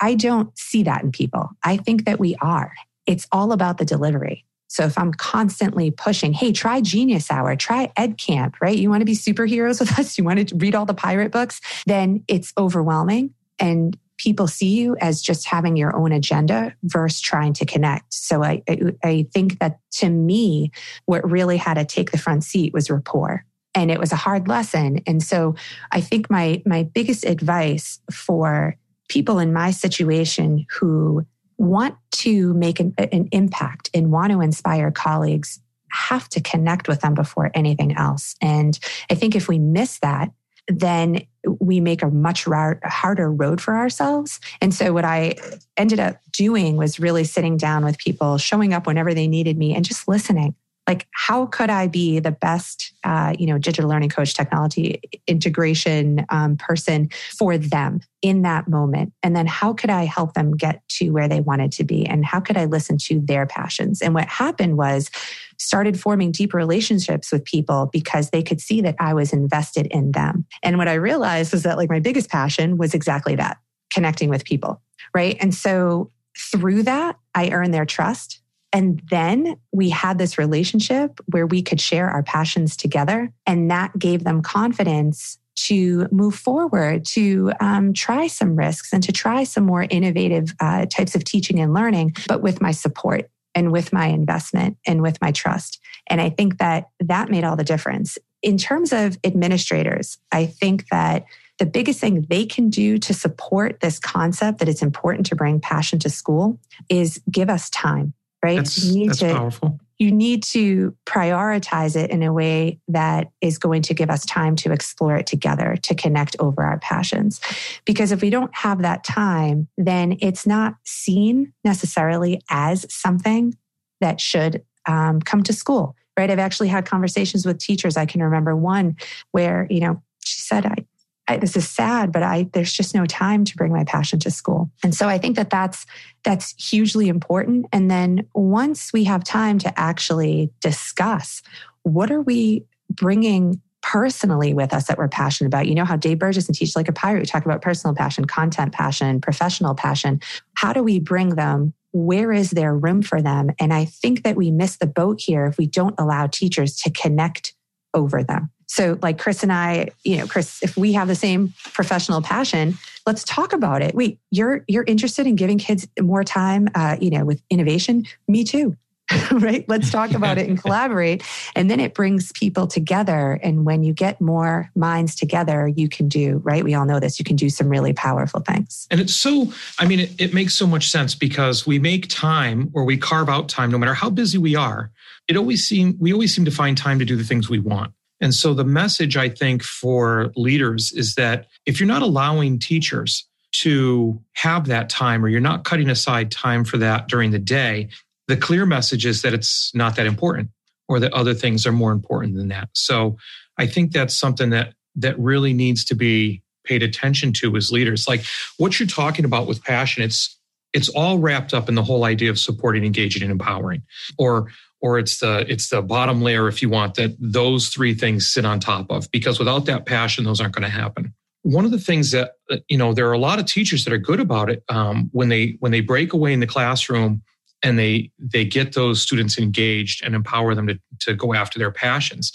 I 0.00 0.14
don't 0.14 0.56
see 0.58 0.82
that 0.84 1.02
in 1.02 1.12
people. 1.12 1.50
I 1.62 1.76
think 1.76 2.04
that 2.04 2.18
we 2.18 2.36
are. 2.40 2.72
It's 3.06 3.26
all 3.32 3.52
about 3.52 3.78
the 3.78 3.84
delivery. 3.84 4.44
So 4.68 4.84
if 4.84 4.96
I'm 4.96 5.12
constantly 5.12 5.90
pushing, 5.90 6.32
hey, 6.32 6.52
try 6.52 6.80
Genius 6.80 7.28
Hour, 7.30 7.56
try 7.56 7.92
Ed 7.96 8.18
Camp, 8.18 8.56
right? 8.60 8.78
You 8.78 8.88
want 8.88 9.00
to 9.00 9.04
be 9.04 9.16
superheroes 9.16 9.80
with 9.80 9.98
us? 9.98 10.16
You 10.18 10.24
want 10.24 10.48
to 10.48 10.56
read 10.56 10.74
all 10.74 10.86
the 10.86 10.94
pirate 10.94 11.32
books? 11.32 11.60
Then 11.86 12.22
it's 12.28 12.52
overwhelming. 12.56 13.34
And 13.58 13.98
people 14.16 14.46
see 14.46 14.68
you 14.68 14.96
as 15.00 15.22
just 15.22 15.46
having 15.46 15.76
your 15.76 15.96
own 15.96 16.12
agenda 16.12 16.74
versus 16.84 17.20
trying 17.20 17.54
to 17.54 17.64
connect. 17.64 18.12
So 18.12 18.44
I, 18.44 18.62
I, 18.68 18.78
I 19.02 19.26
think 19.32 19.58
that 19.58 19.80
to 19.92 20.08
me, 20.08 20.70
what 21.06 21.28
really 21.28 21.56
had 21.56 21.74
to 21.74 21.84
take 21.84 22.12
the 22.12 22.18
front 22.18 22.44
seat 22.44 22.72
was 22.72 22.90
rapport. 22.90 23.44
And 23.74 23.90
it 23.90 23.98
was 23.98 24.12
a 24.12 24.16
hard 24.16 24.46
lesson. 24.46 25.00
And 25.06 25.22
so 25.22 25.54
I 25.90 26.00
think 26.00 26.30
my, 26.30 26.62
my 26.66 26.82
biggest 26.82 27.24
advice 27.24 27.98
for 28.12 28.76
people 29.10 29.40
in 29.40 29.52
my 29.52 29.72
situation 29.72 30.64
who 30.78 31.26
want 31.58 31.96
to 32.12 32.54
make 32.54 32.80
an, 32.80 32.94
an 32.96 33.28
impact 33.32 33.90
and 33.92 34.10
want 34.10 34.32
to 34.32 34.40
inspire 34.40 34.90
colleagues 34.90 35.60
have 35.90 36.28
to 36.28 36.40
connect 36.40 36.88
with 36.88 37.00
them 37.00 37.12
before 37.12 37.50
anything 37.52 37.94
else. 37.96 38.36
And 38.40 38.78
I 39.10 39.16
think 39.16 39.34
if 39.34 39.48
we 39.48 39.58
miss 39.58 39.98
that, 39.98 40.30
then 40.68 41.26
we 41.58 41.80
make 41.80 42.02
a 42.02 42.08
much 42.08 42.44
harder 42.44 43.32
road 43.32 43.60
for 43.60 43.76
ourselves. 43.76 44.38
And 44.60 44.72
so, 44.72 44.92
what 44.92 45.04
I 45.04 45.34
ended 45.76 45.98
up 45.98 46.20
doing 46.30 46.76
was 46.76 47.00
really 47.00 47.24
sitting 47.24 47.56
down 47.56 47.84
with 47.84 47.98
people, 47.98 48.38
showing 48.38 48.72
up 48.72 48.86
whenever 48.86 49.12
they 49.12 49.26
needed 49.26 49.58
me, 49.58 49.74
and 49.74 49.84
just 49.84 50.06
listening 50.06 50.54
like 50.90 51.06
how 51.12 51.46
could 51.46 51.70
i 51.70 51.86
be 51.86 52.18
the 52.18 52.32
best 52.32 52.92
uh, 53.04 53.32
you 53.38 53.46
know 53.46 53.58
digital 53.58 53.88
learning 53.88 54.08
coach 54.08 54.34
technology 54.34 55.00
integration 55.28 56.26
um, 56.30 56.56
person 56.56 57.08
for 57.38 57.56
them 57.56 58.00
in 58.22 58.42
that 58.42 58.66
moment? 58.66 59.12
And 59.22 59.36
then 59.36 59.46
how 59.46 59.72
could 59.72 59.88
i 59.88 60.04
help 60.04 60.34
them 60.34 60.56
get 60.56 60.82
to 60.96 61.10
where 61.10 61.28
they 61.28 61.40
wanted 61.40 61.70
to 61.72 61.84
be? 61.84 62.04
And 62.04 62.24
how 62.24 62.40
could 62.40 62.56
i 62.56 62.64
listen 62.64 62.98
to 63.02 63.20
their 63.20 63.46
passions? 63.46 64.02
And 64.02 64.14
what 64.14 64.26
happened 64.26 64.76
was 64.76 65.10
started 65.58 66.00
forming 66.00 66.32
deep 66.32 66.52
relationships 66.52 67.30
with 67.30 67.44
people 67.44 67.88
because 67.92 68.30
they 68.30 68.42
could 68.42 68.60
see 68.60 68.80
that 68.80 68.96
i 68.98 69.14
was 69.14 69.32
invested 69.32 69.86
in 69.92 70.10
them. 70.10 70.44
And 70.64 70.76
what 70.76 70.88
i 70.88 70.94
realized 70.94 71.52
was 71.52 71.62
that 71.62 71.76
like 71.76 71.88
my 71.88 72.00
biggest 72.00 72.30
passion 72.30 72.78
was 72.78 72.94
exactly 72.94 73.36
that 73.36 73.58
connecting 73.92 74.28
with 74.28 74.44
people 74.44 74.82
right? 75.14 75.36
And 75.40 75.54
so 75.54 76.10
through 76.52 76.84
that 76.84 77.16
i 77.34 77.50
earned 77.50 77.74
their 77.74 77.84
trust 77.84 78.39
and 78.72 79.02
then 79.10 79.56
we 79.72 79.90
had 79.90 80.18
this 80.18 80.38
relationship 80.38 81.18
where 81.26 81.46
we 81.46 81.62
could 81.62 81.80
share 81.80 82.08
our 82.08 82.22
passions 82.22 82.76
together. 82.76 83.32
And 83.46 83.70
that 83.70 83.98
gave 83.98 84.24
them 84.24 84.42
confidence 84.42 85.38
to 85.56 86.06
move 86.10 86.34
forward, 86.34 87.04
to 87.04 87.52
um, 87.60 87.92
try 87.92 88.28
some 88.28 88.56
risks 88.56 88.92
and 88.92 89.02
to 89.02 89.12
try 89.12 89.44
some 89.44 89.64
more 89.64 89.86
innovative 89.90 90.54
uh, 90.60 90.86
types 90.86 91.14
of 91.14 91.24
teaching 91.24 91.58
and 91.60 91.74
learning, 91.74 92.14
but 92.28 92.42
with 92.42 92.62
my 92.62 92.70
support 92.70 93.28
and 93.54 93.72
with 93.72 93.92
my 93.92 94.06
investment 94.06 94.78
and 94.86 95.02
with 95.02 95.20
my 95.20 95.32
trust. 95.32 95.80
And 96.06 96.20
I 96.20 96.30
think 96.30 96.58
that 96.58 96.86
that 97.00 97.30
made 97.30 97.44
all 97.44 97.56
the 97.56 97.64
difference. 97.64 98.16
In 98.42 98.56
terms 98.56 98.92
of 98.92 99.18
administrators, 99.24 100.16
I 100.32 100.46
think 100.46 100.88
that 100.90 101.24
the 101.58 101.66
biggest 101.66 102.00
thing 102.00 102.24
they 102.30 102.46
can 102.46 102.70
do 102.70 102.96
to 102.98 103.12
support 103.12 103.80
this 103.80 103.98
concept 103.98 104.60
that 104.60 104.68
it's 104.68 104.80
important 104.80 105.26
to 105.26 105.36
bring 105.36 105.60
passion 105.60 105.98
to 105.98 106.08
school 106.08 106.58
is 106.88 107.20
give 107.30 107.50
us 107.50 107.68
time 107.68 108.14
right? 108.42 108.56
That's, 108.56 108.84
you 108.84 108.98
need 109.00 109.08
that's 109.10 109.18
to, 109.20 109.34
powerful. 109.34 109.80
You 109.98 110.10
need 110.10 110.42
to 110.44 110.96
prioritize 111.04 111.94
it 111.94 112.10
in 112.10 112.22
a 112.22 112.32
way 112.32 112.80
that 112.88 113.30
is 113.42 113.58
going 113.58 113.82
to 113.82 113.94
give 113.94 114.08
us 114.08 114.24
time 114.24 114.56
to 114.56 114.72
explore 114.72 115.16
it 115.16 115.26
together, 115.26 115.76
to 115.82 115.94
connect 115.94 116.36
over 116.38 116.62
our 116.62 116.78
passions. 116.78 117.38
Because 117.84 118.10
if 118.10 118.22
we 118.22 118.30
don't 118.30 118.54
have 118.56 118.80
that 118.80 119.04
time, 119.04 119.68
then 119.76 120.16
it's 120.20 120.46
not 120.46 120.76
seen 120.84 121.52
necessarily 121.64 122.40
as 122.48 122.86
something 122.88 123.54
that 124.00 124.20
should 124.22 124.64
um, 124.86 125.20
come 125.20 125.42
to 125.42 125.52
school, 125.52 125.94
right? 126.18 126.30
I've 126.30 126.38
actually 126.38 126.68
had 126.68 126.86
conversations 126.86 127.44
with 127.44 127.58
teachers. 127.58 127.98
I 127.98 128.06
can 128.06 128.22
remember 128.22 128.56
one 128.56 128.96
where, 129.32 129.66
you 129.68 129.80
know, 129.80 130.02
she 130.24 130.40
said, 130.40 130.64
I, 130.64 130.86
I, 131.30 131.36
this 131.36 131.56
is 131.56 131.68
sad, 131.68 132.10
but 132.10 132.24
I 132.24 132.48
there's 132.52 132.72
just 132.72 132.92
no 132.92 133.06
time 133.06 133.44
to 133.44 133.56
bring 133.56 133.72
my 133.72 133.84
passion 133.84 134.18
to 134.20 134.30
school. 134.32 134.68
And 134.82 134.92
so 134.94 135.08
I 135.08 135.16
think 135.16 135.36
that 135.36 135.48
that's 135.48 135.86
that's 136.24 136.54
hugely 136.62 137.08
important. 137.08 137.66
And 137.72 137.88
then 137.88 138.26
once 138.34 138.92
we 138.92 139.04
have 139.04 139.22
time 139.22 139.58
to 139.58 139.78
actually 139.78 140.50
discuss 140.60 141.42
what 141.84 142.10
are 142.10 142.20
we 142.20 142.64
bringing 142.90 143.60
personally 143.82 144.52
with 144.52 144.74
us 144.74 144.88
that 144.88 144.98
we're 144.98 145.08
passionate 145.08 145.46
about. 145.46 145.66
You 145.66 145.74
know 145.74 145.86
how 145.86 145.96
Dave 145.96 146.18
Burgess 146.18 146.46
and 146.48 146.54
Teach 146.54 146.76
Like 146.76 146.88
a 146.88 146.92
Pirate, 146.92 147.26
talk 147.26 147.46
about 147.46 147.62
personal 147.62 147.94
passion, 147.94 148.26
content 148.26 148.72
passion, 148.72 149.22
professional 149.22 149.74
passion. 149.74 150.20
How 150.54 150.74
do 150.74 150.82
we 150.82 150.98
bring 150.98 151.30
them? 151.30 151.72
Where 151.92 152.30
is 152.30 152.50
there 152.50 152.76
room 152.76 153.00
for 153.00 153.22
them? 153.22 153.50
And 153.58 153.72
I 153.72 153.86
think 153.86 154.22
that 154.24 154.36
we 154.36 154.50
miss 154.50 154.76
the 154.76 154.86
boat 154.86 155.20
here 155.20 155.46
if 155.46 155.56
we 155.56 155.66
don't 155.66 155.94
allow 155.98 156.26
teachers 156.26 156.76
to 156.80 156.90
connect 156.90 157.54
over 157.94 158.22
them. 158.22 158.50
So, 158.66 158.98
like 159.02 159.18
Chris 159.18 159.42
and 159.42 159.52
I, 159.52 159.88
you 160.04 160.18
know, 160.18 160.26
Chris, 160.26 160.62
if 160.62 160.76
we 160.76 160.92
have 160.92 161.08
the 161.08 161.16
same 161.16 161.52
professional 161.72 162.22
passion, 162.22 162.78
let's 163.04 163.24
talk 163.24 163.52
about 163.52 163.82
it. 163.82 163.94
Wait, 163.96 164.20
you're 164.30 164.64
you're 164.68 164.84
interested 164.84 165.26
in 165.26 165.34
giving 165.34 165.58
kids 165.58 165.88
more 166.00 166.22
time, 166.22 166.68
uh, 166.76 166.96
you 167.00 167.10
know, 167.10 167.24
with 167.24 167.42
innovation. 167.50 168.06
Me 168.28 168.44
too. 168.44 168.76
right? 169.32 169.64
Let's 169.68 169.90
talk 169.90 170.12
about 170.12 170.38
it 170.38 170.48
and 170.48 170.60
collaborate. 170.62 171.22
And 171.54 171.70
then 171.70 171.80
it 171.80 171.94
brings 171.94 172.32
people 172.32 172.66
together. 172.66 173.38
And 173.42 173.64
when 173.64 173.82
you 173.82 173.92
get 173.92 174.20
more 174.20 174.70
minds 174.74 175.14
together, 175.14 175.68
you 175.68 175.88
can 175.88 176.08
do, 176.08 176.38
right? 176.44 176.64
We 176.64 176.74
all 176.74 176.84
know 176.84 177.00
this, 177.00 177.18
you 177.18 177.24
can 177.24 177.36
do 177.36 177.48
some 177.48 177.68
really 177.68 177.92
powerful 177.92 178.40
things. 178.40 178.86
And 178.90 179.00
it's 179.00 179.14
so, 179.14 179.52
I 179.78 179.86
mean, 179.86 180.00
it, 180.00 180.20
it 180.20 180.34
makes 180.34 180.54
so 180.54 180.66
much 180.66 180.88
sense 180.88 181.14
because 181.14 181.66
we 181.66 181.78
make 181.78 182.08
time 182.08 182.70
or 182.74 182.84
we 182.84 182.96
carve 182.96 183.28
out 183.28 183.48
time, 183.48 183.70
no 183.70 183.78
matter 183.78 183.94
how 183.94 184.10
busy 184.10 184.38
we 184.38 184.54
are. 184.54 184.90
It 185.28 185.36
always 185.36 185.66
seem 185.66 185.96
we 186.00 186.12
always 186.12 186.34
seem 186.34 186.44
to 186.44 186.50
find 186.50 186.76
time 186.76 186.98
to 186.98 187.04
do 187.04 187.16
the 187.16 187.24
things 187.24 187.48
we 187.48 187.60
want. 187.60 187.92
And 188.20 188.34
so 188.34 188.52
the 188.52 188.64
message 188.64 189.16
I 189.16 189.28
think 189.28 189.62
for 189.62 190.32
leaders 190.36 190.92
is 190.92 191.14
that 191.14 191.46
if 191.66 191.80
you're 191.80 191.86
not 191.86 192.02
allowing 192.02 192.58
teachers 192.58 193.26
to 193.52 194.20
have 194.34 194.66
that 194.66 194.88
time 194.88 195.24
or 195.24 195.28
you're 195.28 195.40
not 195.40 195.64
cutting 195.64 195.88
aside 195.88 196.30
time 196.30 196.64
for 196.64 196.78
that 196.78 197.08
during 197.08 197.30
the 197.30 197.38
day, 197.38 197.88
the 198.30 198.36
clear 198.36 198.64
message 198.64 199.04
is 199.04 199.22
that 199.22 199.34
it's 199.34 199.74
not 199.74 199.96
that 199.96 200.06
important 200.06 200.50
or 200.88 201.00
that 201.00 201.12
other 201.12 201.34
things 201.34 201.66
are 201.66 201.72
more 201.72 201.92
important 201.92 202.36
than 202.36 202.48
that. 202.48 202.68
So 202.74 203.16
I 203.58 203.66
think 203.66 203.92
that's 203.92 204.14
something 204.14 204.50
that 204.50 204.74
that 204.96 205.18
really 205.18 205.52
needs 205.52 205.84
to 205.86 205.94
be 205.94 206.42
paid 206.64 206.82
attention 206.82 207.32
to 207.32 207.56
as 207.56 207.70
leaders. 207.70 208.06
Like 208.08 208.22
what 208.56 208.78
you're 208.78 208.86
talking 208.86 209.24
about 209.24 209.46
with 209.46 209.62
passion, 209.62 210.02
it's 210.02 210.38
it's 210.72 210.88
all 210.88 211.18
wrapped 211.18 211.52
up 211.52 211.68
in 211.68 211.74
the 211.74 211.82
whole 211.82 212.04
idea 212.04 212.30
of 212.30 212.38
supporting, 212.38 212.84
engaging, 212.84 213.22
and 213.22 213.32
empowering, 213.32 213.82
or 214.18 214.50
or 214.80 214.98
it's 214.98 215.18
the 215.18 215.44
it's 215.50 215.68
the 215.68 215.82
bottom 215.82 216.22
layer 216.22 216.48
if 216.48 216.62
you 216.62 216.68
want 216.70 216.94
that 216.94 217.14
those 217.18 217.68
three 217.68 217.94
things 217.94 218.32
sit 218.32 218.44
on 218.44 218.60
top 218.60 218.90
of 218.90 219.10
because 219.10 219.38
without 219.38 219.66
that 219.66 219.86
passion 219.86 220.24
those 220.24 220.40
aren't 220.40 220.54
going 220.54 220.62
to 220.62 220.70
happen 220.70 221.12
one 221.42 221.64
of 221.64 221.70
the 221.70 221.78
things 221.78 222.10
that 222.10 222.32
you 222.68 222.76
know 222.76 222.92
there 222.92 223.08
are 223.08 223.12
a 223.12 223.18
lot 223.18 223.38
of 223.38 223.46
teachers 223.46 223.84
that 223.84 223.92
are 223.92 223.98
good 223.98 224.20
about 224.20 224.50
it 224.50 224.62
um, 224.68 225.08
when 225.12 225.28
they 225.28 225.56
when 225.60 225.72
they 225.72 225.80
break 225.80 226.12
away 226.12 226.32
in 226.32 226.40
the 226.40 226.46
classroom 226.46 227.22
and 227.62 227.78
they 227.78 228.10
they 228.18 228.44
get 228.44 228.74
those 228.74 229.00
students 229.02 229.38
engaged 229.38 230.04
and 230.04 230.14
empower 230.14 230.54
them 230.54 230.66
to, 230.66 230.78
to 231.00 231.14
go 231.14 231.34
after 231.34 231.58
their 231.58 231.70
passions 231.70 232.32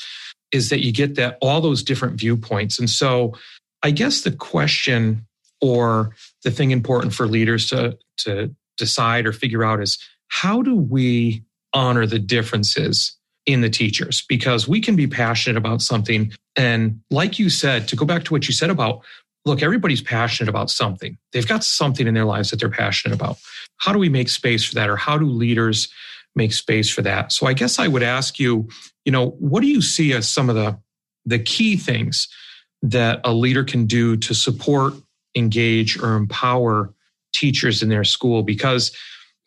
is 0.51 0.69
that 0.69 0.83
you 0.83 0.91
get 0.91 1.15
that 1.15 1.37
all 1.41 1.61
those 1.61 1.83
different 1.83 2.19
viewpoints 2.19 2.79
and 2.79 2.89
so 2.89 3.33
i 3.83 3.91
guess 3.91 4.21
the 4.21 4.31
question 4.31 5.25
or 5.61 6.15
the 6.43 6.51
thing 6.51 6.71
important 6.71 7.13
for 7.13 7.27
leaders 7.27 7.69
to 7.69 7.97
to 8.17 8.53
decide 8.77 9.25
or 9.25 9.31
figure 9.31 9.63
out 9.63 9.81
is 9.81 9.97
how 10.27 10.61
do 10.61 10.75
we 10.75 11.43
honor 11.73 12.05
the 12.05 12.19
differences 12.19 13.17
in 13.45 13.61
the 13.61 13.69
teachers 13.69 14.23
because 14.27 14.67
we 14.67 14.81
can 14.81 14.95
be 14.95 15.07
passionate 15.07 15.57
about 15.57 15.81
something. 15.81 16.31
And 16.55 17.01
like 17.11 17.37
you 17.37 17.49
said, 17.49 17.87
to 17.89 17.95
go 17.95 18.05
back 18.05 18.23
to 18.25 18.33
what 18.33 18.47
you 18.47 18.53
said 18.53 18.69
about, 18.69 19.01
look, 19.45 19.61
everybody's 19.61 20.01
passionate 20.01 20.49
about 20.49 20.71
something. 20.71 21.17
They've 21.31 21.47
got 21.47 21.63
something 21.63 22.07
in 22.07 22.15
their 22.15 22.25
lives 22.25 22.49
that 22.49 22.59
they're 22.59 22.69
passionate 22.69 23.13
about. 23.13 23.37
How 23.77 23.91
do 23.93 23.99
we 23.99 24.09
make 24.09 24.29
space 24.29 24.63
for 24.63 24.75
that 24.75 24.89
or 24.89 24.95
how 24.95 25.17
do 25.17 25.25
leaders 25.25 25.87
make 26.35 26.53
space 26.53 26.89
for 26.89 27.01
that? 27.01 27.31
So 27.31 27.47
i 27.47 27.53
guess 27.53 27.79
i 27.79 27.87
would 27.87 28.03
ask 28.03 28.39
you 28.39 28.67
you 29.03 29.11
know 29.11 29.31
what 29.39 29.61
do 29.61 29.67
you 29.67 29.81
see 29.81 30.13
as 30.13 30.27
some 30.27 30.49
of 30.49 30.55
the 30.55 30.77
the 31.25 31.39
key 31.39 31.75
things 31.77 32.27
that 32.81 33.19
a 33.23 33.33
leader 33.33 33.63
can 33.63 33.85
do 33.85 34.15
to 34.17 34.33
support 34.33 34.93
engage 35.35 35.99
or 35.99 36.15
empower 36.15 36.93
teachers 37.33 37.81
in 37.81 37.89
their 37.89 38.03
school? 38.03 38.43
Because 38.43 38.95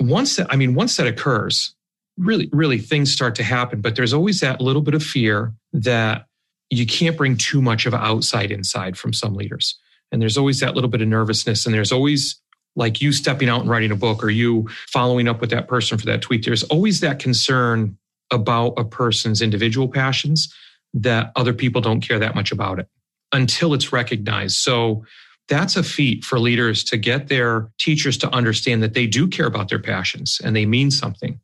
once 0.00 0.36
that 0.36 0.46
i 0.52 0.56
mean 0.56 0.74
once 0.74 0.96
that 0.96 1.06
occurs 1.06 1.74
really 2.18 2.48
really 2.52 2.78
things 2.78 3.12
start 3.12 3.34
to 3.36 3.42
happen. 3.42 3.80
But 3.80 3.96
there's 3.96 4.12
always 4.12 4.40
that 4.40 4.60
little 4.60 4.82
bit 4.82 4.94
of 4.94 5.02
fear 5.02 5.54
that 5.72 6.26
you 6.70 6.84
can't 6.84 7.16
bring 7.16 7.36
too 7.36 7.62
much 7.62 7.86
of 7.86 7.94
outside 7.94 8.50
inside 8.50 8.98
from 8.98 9.12
some 9.12 9.34
leaders. 9.34 9.78
And 10.12 10.20
there's 10.20 10.36
always 10.36 10.60
that 10.60 10.74
little 10.74 10.90
bit 10.90 11.00
of 11.00 11.08
nervousness 11.08 11.64
and 11.64 11.74
there's 11.74 11.92
always 11.92 12.40
like 12.78 13.02
you 13.02 13.12
stepping 13.12 13.48
out 13.48 13.60
and 13.60 13.68
writing 13.68 13.90
a 13.90 13.96
book 13.96 14.22
or 14.22 14.30
you 14.30 14.68
following 14.86 15.28
up 15.28 15.40
with 15.40 15.50
that 15.50 15.68
person 15.68 15.98
for 15.98 16.06
that 16.06 16.22
tweet, 16.22 16.44
there's 16.44 16.62
always 16.64 17.00
that 17.00 17.18
concern 17.18 17.98
about 18.30 18.74
a 18.76 18.84
person's 18.84 19.42
individual 19.42 19.88
passions 19.88 20.54
that 20.94 21.32
other 21.36 21.52
people 21.52 21.80
don't 21.80 22.00
care 22.00 22.18
that 22.18 22.34
much 22.34 22.52
about 22.52 22.78
it 22.78 22.88
until 23.32 23.74
it's 23.74 23.92
recognized. 23.92 24.56
So 24.56 25.04
that's 25.48 25.76
a 25.76 25.82
feat 25.82 26.24
for 26.24 26.38
leaders 26.38 26.84
to 26.84 26.96
get 26.96 27.28
their 27.28 27.68
teachers 27.78 28.16
to 28.18 28.30
understand 28.34 28.82
that 28.82 28.94
they 28.94 29.06
do 29.06 29.26
care 29.26 29.46
about 29.46 29.68
their 29.68 29.78
passions 29.78 30.40
and 30.42 30.54
they 30.54 30.64
mean 30.64 30.90
something. 30.90 31.40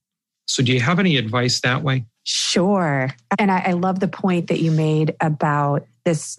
So, 0.46 0.62
do 0.62 0.72
you 0.72 0.80
have 0.80 0.98
any 0.98 1.16
advice 1.16 1.60
that 1.60 1.82
way? 1.82 2.04
Sure. 2.24 3.14
And 3.38 3.50
I, 3.50 3.60
I 3.68 3.72
love 3.72 4.00
the 4.00 4.08
point 4.08 4.48
that 4.48 4.60
you 4.60 4.70
made 4.70 5.14
about 5.20 5.86
this 6.04 6.38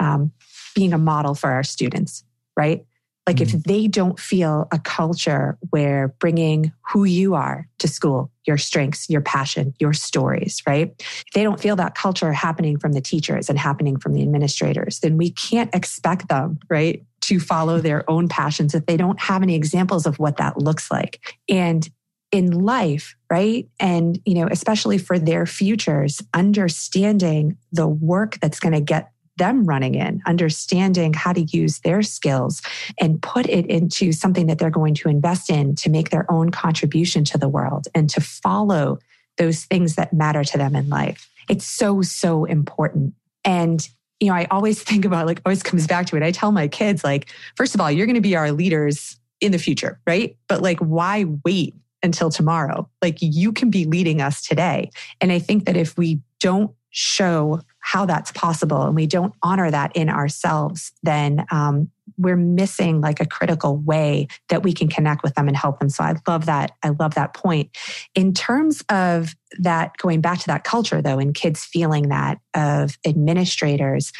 um, 0.00 0.32
being 0.74 0.92
a 0.92 0.98
model 0.98 1.34
for 1.34 1.50
our 1.50 1.62
students, 1.62 2.24
right? 2.58 2.84
Like 3.28 3.36
mm-hmm. 3.36 3.58
if 3.58 3.64
they 3.64 3.88
don't 3.88 4.18
feel 4.18 4.66
a 4.72 4.78
culture 4.78 5.58
where 5.68 6.08
bringing 6.18 6.72
who 6.90 7.04
you 7.04 7.34
are 7.34 7.68
to 7.78 7.86
school, 7.86 8.32
your 8.46 8.56
strengths, 8.56 9.10
your 9.10 9.20
passion, 9.20 9.74
your 9.78 9.92
stories, 9.92 10.62
right? 10.66 10.94
If 10.98 11.26
they 11.34 11.42
don't 11.42 11.60
feel 11.60 11.76
that 11.76 11.94
culture 11.94 12.32
happening 12.32 12.78
from 12.78 12.92
the 12.92 13.02
teachers 13.02 13.50
and 13.50 13.58
happening 13.58 13.98
from 13.98 14.14
the 14.14 14.22
administrators, 14.22 15.00
then 15.00 15.18
we 15.18 15.30
can't 15.30 15.74
expect 15.74 16.30
them, 16.30 16.58
right? 16.70 17.04
To 17.20 17.38
follow 17.38 17.82
their 17.82 18.10
own 18.10 18.28
passions 18.28 18.74
if 18.74 18.86
they 18.86 18.96
don't 18.96 19.20
have 19.20 19.42
any 19.42 19.54
examples 19.54 20.06
of 20.06 20.18
what 20.18 20.38
that 20.38 20.56
looks 20.56 20.90
like. 20.90 21.36
And 21.50 21.86
in 22.32 22.50
life, 22.50 23.14
right? 23.30 23.68
And, 23.78 24.20
you 24.24 24.34
know, 24.34 24.48
especially 24.50 24.96
for 24.96 25.18
their 25.18 25.46
futures, 25.46 26.22
understanding 26.32 27.58
the 27.72 27.88
work 27.88 28.38
that's 28.40 28.60
going 28.60 28.74
to 28.74 28.80
get 28.80 29.12
them 29.38 29.64
running 29.64 29.94
in, 29.94 30.20
understanding 30.26 31.14
how 31.14 31.32
to 31.32 31.42
use 31.42 31.80
their 31.80 32.02
skills 32.02 32.60
and 33.00 33.22
put 33.22 33.46
it 33.46 33.66
into 33.66 34.12
something 34.12 34.46
that 34.46 34.58
they're 34.58 34.70
going 34.70 34.94
to 34.94 35.08
invest 35.08 35.50
in 35.50 35.74
to 35.76 35.90
make 35.90 36.10
their 36.10 36.30
own 36.30 36.50
contribution 36.50 37.24
to 37.24 37.38
the 37.38 37.48
world 37.48 37.88
and 37.94 38.10
to 38.10 38.20
follow 38.20 38.98
those 39.36 39.64
things 39.64 39.94
that 39.94 40.12
matter 40.12 40.44
to 40.44 40.58
them 40.58 40.76
in 40.76 40.88
life. 40.88 41.30
It's 41.48 41.64
so, 41.64 42.02
so 42.02 42.44
important. 42.44 43.14
And 43.44 43.88
you 44.20 44.28
know, 44.28 44.34
I 44.34 44.46
always 44.50 44.82
think 44.82 45.04
about 45.04 45.26
like 45.26 45.40
always 45.46 45.62
comes 45.62 45.86
back 45.86 46.06
to 46.06 46.16
it. 46.16 46.22
I 46.22 46.32
tell 46.32 46.52
my 46.52 46.68
kids, 46.68 47.04
like, 47.04 47.32
first 47.56 47.74
of 47.74 47.80
all, 47.80 47.90
you're 47.90 48.06
going 48.06 48.14
to 48.14 48.20
be 48.20 48.36
our 48.36 48.52
leaders 48.52 49.18
in 49.40 49.52
the 49.52 49.58
future, 49.58 50.00
right? 50.06 50.36
But 50.48 50.62
like, 50.62 50.80
why 50.80 51.24
wait 51.44 51.74
until 52.02 52.30
tomorrow? 52.30 52.88
Like, 53.02 53.18
you 53.20 53.52
can 53.52 53.70
be 53.70 53.84
leading 53.84 54.20
us 54.20 54.42
today. 54.42 54.90
And 55.20 55.30
I 55.30 55.38
think 55.38 55.66
that 55.66 55.76
if 55.76 55.96
we 55.96 56.20
don't 56.40 56.72
show 56.90 57.60
how 57.88 58.04
that's 58.04 58.30
possible 58.32 58.82
and 58.82 58.94
we 58.94 59.06
don't 59.06 59.32
honor 59.42 59.70
that 59.70 59.96
in 59.96 60.10
ourselves, 60.10 60.92
then 61.04 61.46
um, 61.50 61.90
we're 62.18 62.36
missing 62.36 63.00
like 63.00 63.18
a 63.18 63.24
critical 63.24 63.78
way 63.78 64.28
that 64.50 64.62
we 64.62 64.74
can 64.74 64.88
connect 64.88 65.22
with 65.22 65.34
them 65.36 65.48
and 65.48 65.56
help 65.56 65.78
them. 65.78 65.88
So 65.88 66.04
I 66.04 66.14
love 66.28 66.44
that. 66.44 66.72
I 66.82 66.90
love 66.90 67.14
that 67.14 67.32
point. 67.32 67.74
In 68.14 68.34
terms 68.34 68.84
of 68.90 69.34
that, 69.58 69.96
going 69.96 70.20
back 70.20 70.38
to 70.40 70.46
that 70.48 70.64
culture 70.64 71.00
though, 71.00 71.18
and 71.18 71.34
kids 71.34 71.64
feeling 71.64 72.10
that 72.10 72.40
of 72.52 72.98
administrators 73.06 74.12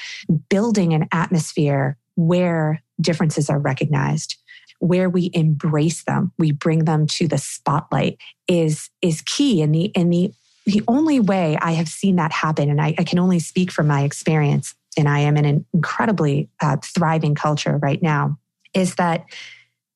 building 0.48 0.94
an 0.94 1.06
atmosphere 1.12 1.98
where 2.14 2.82
differences 3.02 3.50
are 3.50 3.58
recognized 3.58 4.37
where 4.81 5.11
we 5.11 5.28
embrace 5.35 6.04
them 6.04 6.31
we 6.38 6.52
bring 6.52 6.85
them 6.85 7.04
to 7.04 7.26
the 7.26 7.38
spotlight 7.38 8.16
is 8.46 8.90
is 9.02 9.22
key 9.22 9.61
in 9.61 9.72
the 9.72 9.87
in 9.87 10.09
the 10.09 10.33
the 10.68 10.83
only 10.87 11.18
way 11.18 11.57
I 11.62 11.72
have 11.72 11.88
seen 11.88 12.16
that 12.16 12.31
happen, 12.31 12.68
and 12.68 12.78
I, 12.78 12.94
I 12.98 13.04
can 13.04 13.18
only 13.18 13.38
speak 13.38 13.72
from 13.72 13.87
my 13.87 14.02
experience, 14.02 14.74
and 14.98 15.09
I 15.09 15.20
am 15.20 15.38
in 15.38 15.46
an 15.46 15.64
incredibly 15.72 16.50
uh, 16.61 16.76
thriving 16.85 17.35
culture 17.35 17.78
right 17.78 18.02
now, 18.02 18.38
is 18.74 18.96
that 18.96 19.24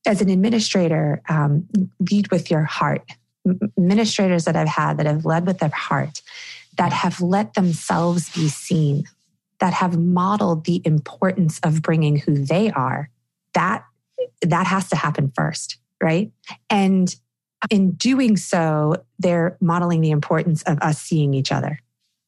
as 0.06 0.22
an 0.22 0.30
administrator, 0.30 1.20
um, 1.28 1.68
lead 2.10 2.30
with 2.30 2.50
your 2.50 2.62
heart. 2.62 3.02
Administrators 3.76 4.46
that 4.46 4.56
I've 4.56 4.66
had 4.66 4.96
that 4.96 5.04
have 5.04 5.26
led 5.26 5.46
with 5.46 5.58
their 5.58 5.68
heart, 5.68 6.22
that 6.78 6.92
have 6.94 7.20
let 7.20 7.52
themselves 7.52 8.30
be 8.34 8.48
seen, 8.48 9.04
that 9.60 9.74
have 9.74 9.98
modeled 9.98 10.64
the 10.64 10.80
importance 10.86 11.60
of 11.62 11.82
bringing 11.82 12.16
who 12.16 12.46
they 12.46 12.70
are, 12.70 13.10
that 13.52 13.84
that 14.40 14.66
has 14.66 14.88
to 14.88 14.96
happen 14.96 15.30
first, 15.36 15.76
right? 16.02 16.32
And 16.70 17.14
in 17.70 17.92
doing 17.92 18.36
so, 18.36 18.96
they're 19.18 19.56
modeling 19.60 20.00
the 20.00 20.10
importance 20.10 20.62
of 20.64 20.78
us 20.80 21.00
seeing 21.00 21.34
each 21.34 21.52
other 21.52 21.78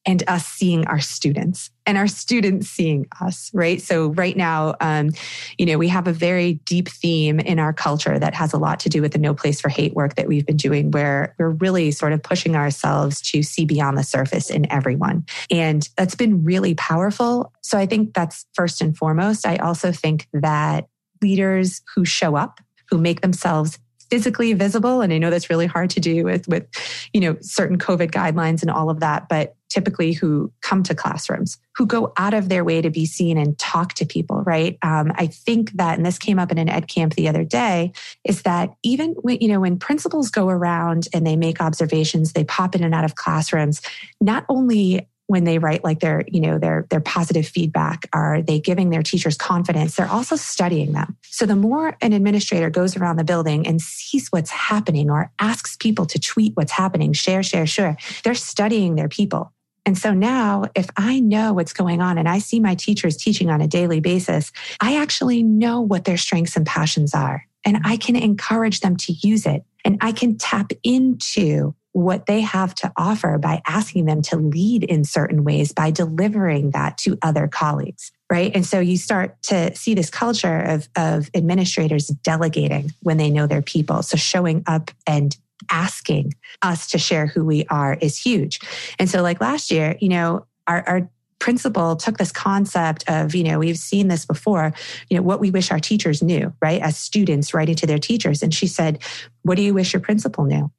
and 0.05 0.23
us 0.27 0.45
seeing 0.45 0.85
our 0.85 0.99
students 0.99 1.71
and 1.87 1.97
our 1.97 2.07
students 2.07 2.69
seeing 2.69 3.07
us, 3.21 3.49
right? 3.53 3.81
So 3.81 4.09
right 4.09 4.37
now, 4.37 4.75
um, 4.79 5.09
you 5.57 5.65
know, 5.65 5.77
we 5.77 5.87
have 5.87 6.07
a 6.07 6.13
very 6.13 6.53
deep 6.65 6.89
theme 6.89 7.39
in 7.39 7.59
our 7.59 7.73
culture 7.73 8.19
that 8.19 8.35
has 8.35 8.53
a 8.53 8.57
lot 8.57 8.79
to 8.81 8.89
do 8.89 9.01
with 9.01 9.13
the 9.13 9.17
no 9.17 9.33
place 9.33 9.59
for 9.59 9.69
hate 9.69 9.93
work 9.93 10.15
that 10.15 10.27
we've 10.27 10.45
been 10.45 10.57
doing, 10.57 10.91
where 10.91 11.35
we're 11.39 11.49
really 11.49 11.91
sort 11.91 12.13
of 12.13 12.21
pushing 12.21 12.55
ourselves 12.55 13.19
to 13.31 13.41
see 13.41 13.65
beyond 13.65 13.97
the 13.97 14.03
surface 14.03 14.49
in 14.49 14.71
everyone. 14.71 15.25
And 15.49 15.87
that's 15.97 16.15
been 16.15 16.43
really 16.43 16.75
powerful. 16.75 17.51
So 17.61 17.77
I 17.77 17.85
think 17.87 18.13
that's 18.13 18.45
first 18.53 18.81
and 18.81 18.95
foremost. 18.95 19.45
I 19.45 19.57
also 19.57 19.91
think 19.91 20.27
that 20.33 20.87
leaders 21.21 21.81
who 21.95 22.05
show 22.05 22.35
up, 22.35 22.59
who 22.89 22.99
make 22.99 23.21
themselves 23.21 23.79
physically 24.09 24.53
visible 24.53 25.01
and 25.01 25.11
i 25.13 25.17
know 25.17 25.29
that's 25.29 25.49
really 25.49 25.65
hard 25.65 25.89
to 25.89 25.99
do 25.99 26.23
with 26.23 26.47
with 26.47 26.65
you 27.13 27.21
know 27.21 27.35
certain 27.41 27.77
covid 27.77 28.11
guidelines 28.11 28.61
and 28.61 28.71
all 28.71 28.89
of 28.89 28.99
that 28.99 29.27
but 29.29 29.55
typically 29.69 30.13
who 30.13 30.51
come 30.61 30.83
to 30.83 30.95
classrooms 30.95 31.57
who 31.75 31.85
go 31.85 32.13
out 32.17 32.33
of 32.33 32.47
their 32.47 32.63
way 32.63 32.81
to 32.81 32.89
be 32.89 33.05
seen 33.05 33.37
and 33.37 33.57
talk 33.59 33.93
to 33.93 34.05
people 34.05 34.41
right? 34.43 34.77
Um, 34.81 35.11
i 35.15 35.27
think 35.27 35.71
that 35.73 35.97
and 35.97 36.05
this 36.05 36.19
came 36.19 36.39
up 36.39 36.51
in 36.51 36.57
an 36.57 36.69
ed 36.69 36.87
camp 36.87 37.15
the 37.15 37.27
other 37.27 37.43
day 37.43 37.91
is 38.23 38.43
that 38.43 38.73
even 38.83 39.11
when 39.21 39.39
you 39.41 39.47
know 39.47 39.59
when 39.59 39.77
principals 39.77 40.29
go 40.29 40.49
around 40.49 41.07
and 41.13 41.25
they 41.25 41.35
make 41.35 41.61
observations 41.61 42.33
they 42.33 42.43
pop 42.43 42.75
in 42.75 42.83
and 42.83 42.93
out 42.93 43.05
of 43.05 43.15
classrooms 43.15 43.81
not 44.21 44.45
only 44.49 45.07
when 45.27 45.43
they 45.43 45.57
write 45.57 45.83
like 45.83 45.99
their 45.99 46.23
you 46.27 46.39
know 46.39 46.59
their 46.59 46.85
their 46.89 46.99
positive 46.99 47.47
feedback 47.47 48.07
are 48.13 48.41
they 48.41 48.59
giving 48.59 48.89
their 48.89 49.03
teachers 49.03 49.37
confidence? 49.37 49.95
They're 49.95 50.07
also 50.07 50.35
studying 50.35 50.93
them. 50.93 51.17
So 51.23 51.45
the 51.45 51.55
more 51.55 51.97
an 52.01 52.13
administrator 52.13 52.69
goes 52.69 52.95
around 52.95 53.17
the 53.17 53.23
building 53.23 53.67
and 53.67 53.81
sees 53.81 54.29
what's 54.29 54.51
happening 54.51 55.09
or 55.09 55.31
asks 55.39 55.75
people 55.77 56.05
to 56.07 56.19
tweet 56.19 56.55
what's 56.55 56.71
happening 56.71 57.13
share 57.13 57.43
share 57.43 57.65
share 57.65 57.97
they're 58.23 58.35
studying 58.35 58.95
their 58.95 59.09
people. 59.09 59.51
And 59.85 59.97
so 59.97 60.13
now 60.13 60.65
if 60.75 60.89
i 60.97 61.19
know 61.19 61.53
what's 61.53 61.73
going 61.73 62.01
on 62.01 62.17
and 62.17 62.27
i 62.27 62.39
see 62.39 62.59
my 62.59 62.75
teachers 62.75 63.17
teaching 63.17 63.49
on 63.49 63.61
a 63.61 63.67
daily 63.67 63.99
basis 63.99 64.51
i 64.81 64.97
actually 64.97 65.43
know 65.43 65.79
what 65.81 66.05
their 66.05 66.17
strengths 66.17 66.55
and 66.55 66.65
passions 66.65 67.13
are 67.13 67.45
and 67.63 67.77
i 67.85 67.95
can 67.95 68.15
encourage 68.15 68.79
them 68.79 68.97
to 68.97 69.13
use 69.13 69.45
it 69.45 69.63
and 69.83 69.97
i 70.01 70.11
can 70.11 70.37
tap 70.37 70.71
into 70.83 71.75
what 71.95 72.25
they 72.25 72.41
have 72.41 72.75
to 72.75 72.91
offer 72.97 73.37
by 73.37 73.61
asking 73.65 74.03
them 74.03 74.21
to 74.21 74.35
lead 74.35 74.83
in 74.83 75.05
certain 75.05 75.45
ways 75.45 75.71
by 75.71 75.89
delivering 75.89 76.71
that 76.71 76.97
to 76.97 77.17
other 77.21 77.47
colleagues 77.47 78.11
right 78.29 78.51
and 78.53 78.65
so 78.65 78.81
you 78.81 78.97
start 78.97 79.41
to 79.41 79.73
see 79.77 79.93
this 79.93 80.09
culture 80.09 80.59
of, 80.59 80.89
of 80.97 81.29
administrators 81.33 82.07
delegating 82.07 82.91
when 83.01 83.15
they 83.15 83.29
know 83.29 83.47
their 83.47 83.61
people 83.61 84.03
so 84.03 84.17
showing 84.17 84.61
up 84.67 84.91
and 85.07 85.37
asking 85.71 86.33
us 86.61 86.85
to 86.85 86.97
share 86.97 87.27
who 87.27 87.45
we 87.45 87.65
are 87.67 87.93
is 88.01 88.17
huge 88.17 88.59
and 88.99 89.09
so 89.09 89.21
like 89.21 89.39
last 89.39 89.71
year 89.71 89.95
you 90.01 90.09
know 90.09 90.45
our, 90.67 90.83
our 90.85 91.09
principal 91.39 91.95
took 91.95 92.17
this 92.17 92.31
concept 92.31 93.03
of, 93.07 93.35
you 93.35 93.43
know, 93.43 93.59
we've 93.59 93.77
seen 93.77 94.07
this 94.07 94.25
before, 94.25 94.73
you 95.09 95.17
know, 95.17 95.21
what 95.21 95.39
we 95.39 95.51
wish 95.51 95.69
our 95.69 95.79
teachers 95.79 96.23
knew, 96.23 96.51
right? 96.59 96.81
As 96.81 96.97
students 96.97 97.53
writing 97.53 97.75
to 97.75 97.85
their 97.85 97.99
teachers. 97.99 98.41
And 98.41 98.51
she 98.51 98.65
said, 98.65 99.03
What 99.43 99.55
do 99.55 99.61
you 99.61 99.73
wish 99.73 99.93
your 99.93 99.99
principal 99.99 100.45
knew? 100.45 100.71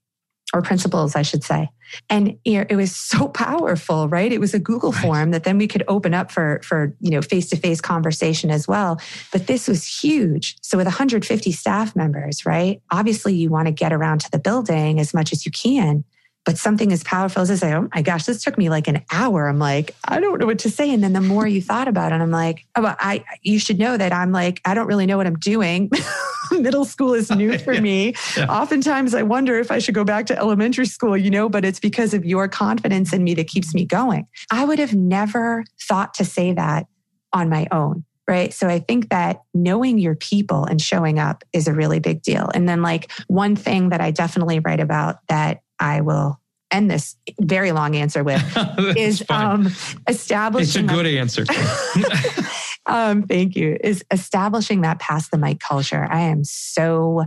Or 0.57 0.63
principles, 0.63 1.15
I 1.15 1.23
should 1.23 1.45
say. 1.45 1.69
And 2.09 2.39
you 2.45 2.59
know, 2.59 2.67
it 2.69 2.77
was 2.77 2.95
so 2.95 3.29
powerful, 3.47 4.09
right? 4.09 4.33
It 4.33 4.41
was 4.41 4.55
a 4.55 4.59
Google 4.59 4.93
right. 4.93 5.03
form 5.03 5.31
that 5.33 5.45
then 5.45 5.59
we 5.59 5.69
could 5.69 5.85
open 5.87 6.15
up 6.15 6.33
for, 6.33 6.61
for, 6.65 6.97
you 7.01 7.11
know, 7.11 7.23
face-to-face 7.23 7.81
conversation 7.81 8.51
as 8.51 8.67
well. 8.67 9.01
But 9.33 9.47
this 9.47 9.69
was 9.69 9.87
huge. 9.87 10.57
So 10.63 10.79
with 10.79 10.87
150 10.87 11.53
staff 11.53 11.95
members, 11.95 12.47
right? 12.47 12.81
Obviously 12.91 13.35
you 13.35 13.51
want 13.51 13.67
to 13.67 13.73
get 13.73 13.93
around 13.93 14.21
to 14.23 14.31
the 14.31 14.39
building 14.39 14.99
as 14.99 15.13
much 15.13 15.33
as 15.33 15.45
you 15.45 15.53
can. 15.53 16.05
But 16.47 16.59
something 16.59 16.93
as 16.93 17.03
powerful 17.03 17.43
as 17.43 17.51
I 17.51 17.57
say, 17.57 17.75
oh 17.75 17.89
my 17.93 18.03
gosh, 18.03 18.25
this 18.25 18.43
took 18.43 18.57
me 18.57 18.71
like 18.71 18.87
an 18.87 19.03
hour. 19.11 19.49
I'm 19.49 19.59
like, 19.59 19.97
I 20.05 20.21
don't 20.21 20.39
know 20.39 20.47
what 20.47 20.61
to 20.61 20.71
say. 20.71 20.95
And 20.95 21.03
then 21.03 21.13
the 21.13 21.21
more 21.21 21.45
you 21.45 21.61
thought 21.61 21.89
about 21.89 22.13
it, 22.13 22.21
I'm 22.21 22.31
like, 22.31 22.65
oh, 22.77 22.95
I, 23.01 23.25
you 23.43 23.59
should 23.59 23.81
know 23.81 23.97
that 23.97 24.13
I'm 24.13 24.31
like, 24.31 24.61
I 24.65 24.75
don't 24.75 24.87
really 24.87 25.07
know 25.07 25.17
what 25.17 25.27
I'm 25.27 25.39
doing. 25.41 25.91
middle 26.61 26.85
school 26.85 27.15
is 27.15 27.31
new 27.31 27.59
for 27.67 27.73
Yeah. 27.73 27.81
me. 27.81 28.15
Yeah. 28.37 28.47
Oftentimes 28.47 29.15
I 29.15 29.23
wonder 29.23 29.59
if 29.59 29.71
I 29.71 29.79
should 29.79 29.95
go 29.95 30.05
back 30.05 30.27
to 30.27 30.39
elementary 30.39 30.87
school, 30.87 31.17
you 31.17 31.31
know, 31.31 31.49
but 31.49 31.65
it's 31.65 31.81
because 31.81 32.15
of 32.15 32.25
your 32.25 32.49
confidence 32.49 33.13
in 33.13 33.25
me 33.25 33.35
that 33.35 33.49
keeps 33.49 33.75
me 33.75 33.85
going. 33.85 34.27
I 34.51 34.65
would 34.65 34.79
have 34.79 34.95
never 34.95 35.65
thought 35.81 36.15
to 36.15 36.25
say 36.25 36.53
that 36.53 36.87
on 37.33 37.49
my 37.49 37.67
own. 37.71 38.05
Right. 38.29 38.53
So 38.53 38.67
I 38.67 38.81
think 38.81 39.11
that 39.11 39.43
knowing 39.55 39.99
your 39.99 40.17
people 40.17 40.65
and 40.65 40.81
showing 40.81 41.21
up 41.21 41.45
is 41.53 41.69
a 41.69 41.73
really 41.73 42.01
big 42.01 42.23
deal. 42.23 42.51
And 42.55 42.69
then, 42.69 42.83
like, 42.83 43.13
one 43.29 43.55
thing 43.55 43.91
that 43.91 44.01
I 44.01 44.11
definitely 44.11 44.59
write 44.59 44.81
about 44.81 45.19
that 45.29 45.61
I 45.79 46.01
will 46.01 46.41
end 46.77 46.91
this 46.91 47.17
very 47.41 47.73
long 47.73 47.97
answer 47.97 48.23
with 48.23 48.43
is 48.97 49.25
um, 49.31 49.67
it's 49.67 50.01
a 50.07 50.11
establishing 50.11 50.87
good 50.87 51.07
answer. 51.07 51.45
um, 52.87 53.23
thank 53.23 53.57
you. 53.57 53.79
Is 53.83 54.05
establishing 54.11 54.83
that 54.83 54.99
pass 54.99 55.29
the 55.29 55.39
mic 55.39 55.61
culture. 55.61 56.07
I 56.11 56.21
am 56.21 56.45
so 56.45 57.25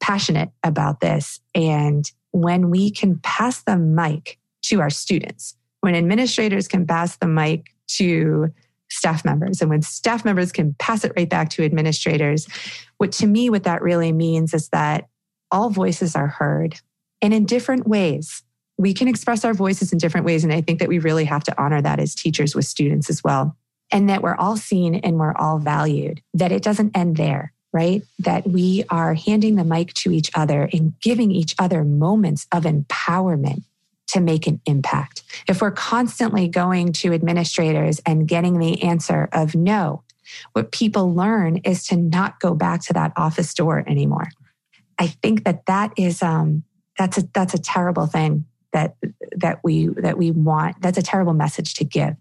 passionate 0.00 0.50
about 0.62 1.00
this. 1.00 1.40
And 1.54 2.10
when 2.32 2.70
we 2.70 2.90
can 2.90 3.18
pass 3.18 3.62
the 3.62 3.76
mic 3.76 4.38
to 4.62 4.80
our 4.80 4.90
students, 4.90 5.56
when 5.80 5.94
administrators 5.94 6.68
can 6.68 6.86
pass 6.86 7.16
the 7.16 7.26
mic 7.26 7.66
to 7.88 8.48
staff 8.88 9.24
members, 9.24 9.60
and 9.60 9.70
when 9.70 9.82
staff 9.82 10.24
members 10.24 10.52
can 10.52 10.74
pass 10.78 11.04
it 11.04 11.12
right 11.16 11.28
back 11.28 11.50
to 11.50 11.64
administrators, 11.64 12.46
what 12.98 13.12
to 13.12 13.26
me, 13.26 13.50
what 13.50 13.64
that 13.64 13.82
really 13.82 14.12
means 14.12 14.54
is 14.54 14.68
that 14.70 15.08
all 15.50 15.70
voices 15.70 16.16
are 16.16 16.28
heard 16.28 16.80
and 17.22 17.32
in 17.32 17.46
different 17.46 17.86
ways. 17.86 18.42
We 18.78 18.92
can 18.92 19.08
express 19.08 19.44
our 19.44 19.54
voices 19.54 19.92
in 19.92 19.98
different 19.98 20.26
ways. 20.26 20.44
And 20.44 20.52
I 20.52 20.60
think 20.60 20.80
that 20.80 20.88
we 20.88 20.98
really 20.98 21.24
have 21.24 21.44
to 21.44 21.62
honor 21.62 21.80
that 21.80 21.98
as 21.98 22.14
teachers 22.14 22.54
with 22.54 22.66
students 22.66 23.08
as 23.08 23.24
well 23.24 23.56
and 23.92 24.08
that 24.10 24.22
we're 24.22 24.34
all 24.34 24.56
seen 24.56 24.96
and 24.96 25.18
we're 25.18 25.34
all 25.36 25.58
valued, 25.58 26.20
that 26.34 26.52
it 26.52 26.62
doesn't 26.62 26.96
end 26.96 27.16
there, 27.16 27.52
right? 27.72 28.02
That 28.18 28.46
we 28.46 28.84
are 28.90 29.14
handing 29.14 29.56
the 29.56 29.64
mic 29.64 29.94
to 29.94 30.10
each 30.10 30.30
other 30.34 30.68
and 30.72 30.98
giving 31.00 31.30
each 31.30 31.54
other 31.58 31.84
moments 31.84 32.46
of 32.52 32.64
empowerment 32.64 33.62
to 34.08 34.20
make 34.20 34.46
an 34.46 34.60
impact. 34.66 35.22
If 35.48 35.60
we're 35.60 35.72
constantly 35.72 36.48
going 36.48 36.92
to 36.94 37.12
administrators 37.12 38.00
and 38.06 38.28
getting 38.28 38.58
the 38.58 38.82
answer 38.82 39.28
of 39.32 39.54
no, 39.54 40.02
what 40.52 40.72
people 40.72 41.14
learn 41.14 41.58
is 41.58 41.86
to 41.88 41.96
not 41.96 42.40
go 42.40 42.54
back 42.54 42.82
to 42.82 42.92
that 42.92 43.12
office 43.16 43.54
door 43.54 43.84
anymore. 43.86 44.28
I 44.98 45.08
think 45.08 45.44
that 45.44 45.66
that 45.66 45.92
is 45.96 46.22
um, 46.22 46.64
that's 46.98 47.18
a 47.18 47.28
that's 47.32 47.54
a 47.54 47.58
terrible 47.58 48.06
thing 48.06 48.46
that 48.76 48.94
that 49.38 49.60
we 49.64 49.86
that 49.86 50.18
we 50.18 50.30
want. 50.30 50.80
That's 50.82 50.98
a 50.98 51.02
terrible 51.02 51.32
message 51.32 51.74
to 51.74 51.84
give. 51.84 52.14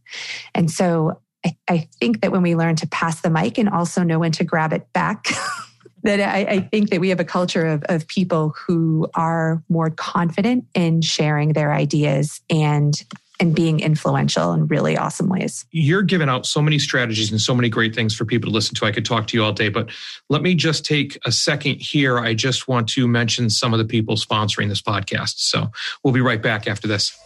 And 0.55 0.71
so 0.71 1.19
I, 1.45 1.57
I 1.67 1.77
think 1.99 2.21
that 2.21 2.31
when 2.31 2.41
we 2.41 2.55
learn 2.55 2.77
to 2.77 2.87
pass 2.87 3.19
the 3.19 3.29
mic 3.29 3.57
and 3.57 3.67
also 3.67 4.03
know 4.03 4.19
when 4.19 4.31
to 4.33 4.45
grab 4.45 4.71
it 4.71 4.91
back, 4.93 5.27
that 6.03 6.21
I, 6.21 6.39
I 6.39 6.59
think 6.61 6.91
that 6.91 7.01
we 7.01 7.09
have 7.09 7.19
a 7.19 7.25
culture 7.25 7.65
of, 7.65 7.83
of 7.89 8.07
people 8.07 8.53
who 8.65 9.09
are 9.15 9.61
more 9.67 9.89
confident 9.89 10.65
in 10.73 11.01
sharing 11.01 11.53
their 11.53 11.73
ideas 11.73 12.41
and 12.49 13.03
and 13.39 13.55
being 13.55 13.79
influential 13.79 14.53
in 14.53 14.67
really 14.67 14.97
awesome 14.97 15.29
ways. 15.29 15.65
You're 15.71 16.01
giving 16.01 16.29
out 16.29 16.45
so 16.45 16.61
many 16.61 16.79
strategies 16.79 17.31
and 17.31 17.41
so 17.41 17.53
many 17.55 17.69
great 17.69 17.93
things 17.93 18.15
for 18.15 18.25
people 18.25 18.49
to 18.49 18.53
listen 18.53 18.75
to. 18.75 18.85
I 18.85 18.91
could 18.91 19.05
talk 19.05 19.27
to 19.27 19.37
you 19.37 19.43
all 19.43 19.51
day, 19.51 19.69
but 19.69 19.89
let 20.29 20.41
me 20.41 20.55
just 20.55 20.85
take 20.85 21.17
a 21.25 21.31
second 21.31 21.81
here. 21.81 22.19
I 22.19 22.33
just 22.33 22.67
want 22.67 22.89
to 22.89 23.07
mention 23.07 23.49
some 23.49 23.73
of 23.73 23.79
the 23.79 23.85
people 23.85 24.15
sponsoring 24.15 24.69
this 24.69 24.81
podcast. 24.81 25.35
So 25.37 25.71
we'll 26.03 26.13
be 26.13 26.21
right 26.21 26.41
back 26.41 26.67
after 26.67 26.87
this. 26.87 27.17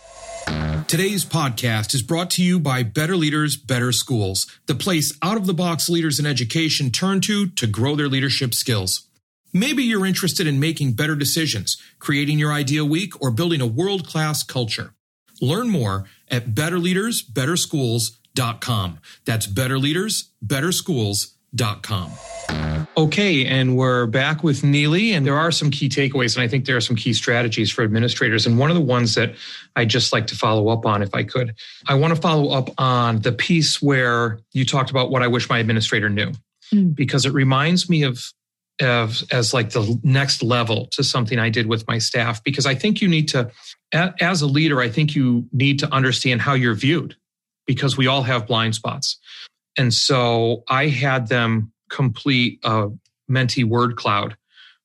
Today's 0.88 1.24
podcast 1.24 1.93
is 1.93 2.02
brought 2.02 2.32
to 2.32 2.43
you 2.43 2.60
by 2.60 2.82
Better 2.82 3.15
Leaders, 3.15 3.56
Better 3.56 3.91
Schools, 3.91 4.48
the 4.65 4.74
place 4.74 5.15
out 5.22 5.38
of 5.38 5.45
the 5.45 5.54
box 5.54 5.89
leaders 5.89 6.19
in 6.19 6.26
education 6.26 6.89
turn 6.89 7.22
to 7.22 7.48
to 7.48 7.67
grow 7.67 7.95
their 7.95 8.08
leadership 8.08 8.56
skills. 8.56 9.08
Maybe 9.54 9.84
you're 9.84 10.06
interested 10.06 10.48
in 10.48 10.60
making 10.60 10.93
better 10.93 11.15
decisions, 11.15 11.78
creating 12.00 12.39
your 12.39 12.52
ideal 12.52 12.88
week, 12.88 13.19
or 13.22 13.30
building 13.30 13.62
a 13.62 13.67
world 13.67 14.08
class 14.08 14.41
culture. 14.41 14.95
Learn 15.41 15.69
more 15.69 16.06
at 16.30 16.47
betterleadersbetterschools.com. 16.56 18.99
That's 19.25 19.47
betterleadersbetterschools.com. 19.47 22.12
Okay, 22.97 23.45
and 23.45 23.78
we're 23.78 24.06
back 24.08 24.43
with 24.43 24.62
Nili, 24.62 25.12
and 25.12 25.25
there 25.25 25.38
are 25.38 25.52
some 25.52 25.71
key 25.71 25.89
takeaways, 25.89 26.36
and 26.36 26.43
I 26.43 26.47
think 26.47 26.65
there 26.65 26.75
are 26.78 26.82
some 26.82 26.95
key 26.95 27.13
strategies 27.13 27.71
for 27.71 27.84
administrators. 27.84 28.45
And 28.45 28.60
one 28.60 28.69
of 28.69 28.75
the 28.75 28.82
ones 28.84 29.15
that 29.15 29.34
I'd 29.75 29.89
just 29.89 30.13
like 30.13 30.28
to 30.28 30.36
follow 30.36 30.69
up 30.69 30.86
on, 30.86 31.02
if 31.02 31.13
I 31.15 31.23
could, 31.23 31.56
I 31.88 31.95
want 31.95 32.13
to 32.15 32.21
follow 32.21 32.52
up 32.52 32.69
on 32.78 33.21
the 33.21 33.32
piece 33.32 33.82
where 33.82 34.39
you 34.54 34.63
talked 34.65 34.91
about 34.91 35.10
what 35.12 35.23
I 35.23 35.28
wish 35.28 35.49
my 35.49 35.58
administrator 35.60 36.10
knew, 36.10 36.32
Mm. 36.73 36.93
because 36.93 37.25
it 37.25 37.34
reminds 37.34 37.89
me 37.89 38.04
of 38.04 38.23
of 38.82 39.24
as 39.32 39.54
like 39.54 39.72
the 39.72 40.00
next 40.04 40.42
level 40.42 40.88
to 40.92 41.04
something 41.04 41.38
I 41.39 41.50
did 41.50 41.68
with 41.68 41.88
my 41.88 41.98
staff. 41.98 42.44
Because 42.44 42.65
I 42.65 42.76
think 42.76 43.02
you 43.02 43.08
need 43.08 43.28
to, 43.30 43.52
as 43.94 44.42
a 44.42 44.48
leader, 44.48 44.80
I 44.80 44.89
think 44.89 45.15
you 45.15 45.48
need 45.52 45.80
to 45.80 45.94
understand 45.94 46.42
how 46.42 46.54
you're 46.54 46.76
viewed, 46.76 47.15
because 47.68 47.98
we 47.98 48.08
all 48.08 48.24
have 48.24 48.48
blind 48.48 48.76
spots. 48.76 49.18
And 49.78 49.94
so 49.94 50.63
I 50.68 50.88
had 50.88 51.28
them 51.28 51.72
complete 51.89 52.60
a 52.63 52.89
Menti 53.28 53.63
word 53.63 53.96
cloud 53.96 54.36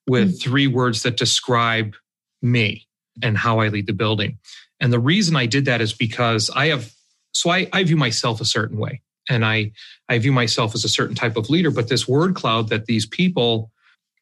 with 0.06 0.30
hmm. 0.30 0.36
three 0.36 0.66
words 0.66 1.02
that 1.02 1.16
describe 1.16 1.94
me 2.42 2.86
and 3.22 3.38
how 3.38 3.60
I 3.60 3.68
lead 3.68 3.86
the 3.86 3.92
building. 3.92 4.38
And 4.80 4.92
the 4.92 4.98
reason 4.98 5.36
I 5.36 5.46
did 5.46 5.64
that 5.66 5.80
is 5.80 5.92
because 5.92 6.50
I 6.54 6.66
have, 6.66 6.92
so 7.32 7.50
I, 7.50 7.68
I 7.72 7.84
view 7.84 7.96
myself 7.96 8.40
a 8.40 8.44
certain 8.44 8.76
way 8.76 9.00
and 9.30 9.44
I, 9.44 9.72
I 10.08 10.18
view 10.18 10.32
myself 10.32 10.74
as 10.74 10.84
a 10.84 10.88
certain 10.88 11.14
type 11.14 11.36
of 11.36 11.48
leader. 11.48 11.70
But 11.70 11.88
this 11.88 12.06
word 12.06 12.34
cloud 12.34 12.68
that 12.68 12.86
these 12.86 13.06
people 13.06 13.70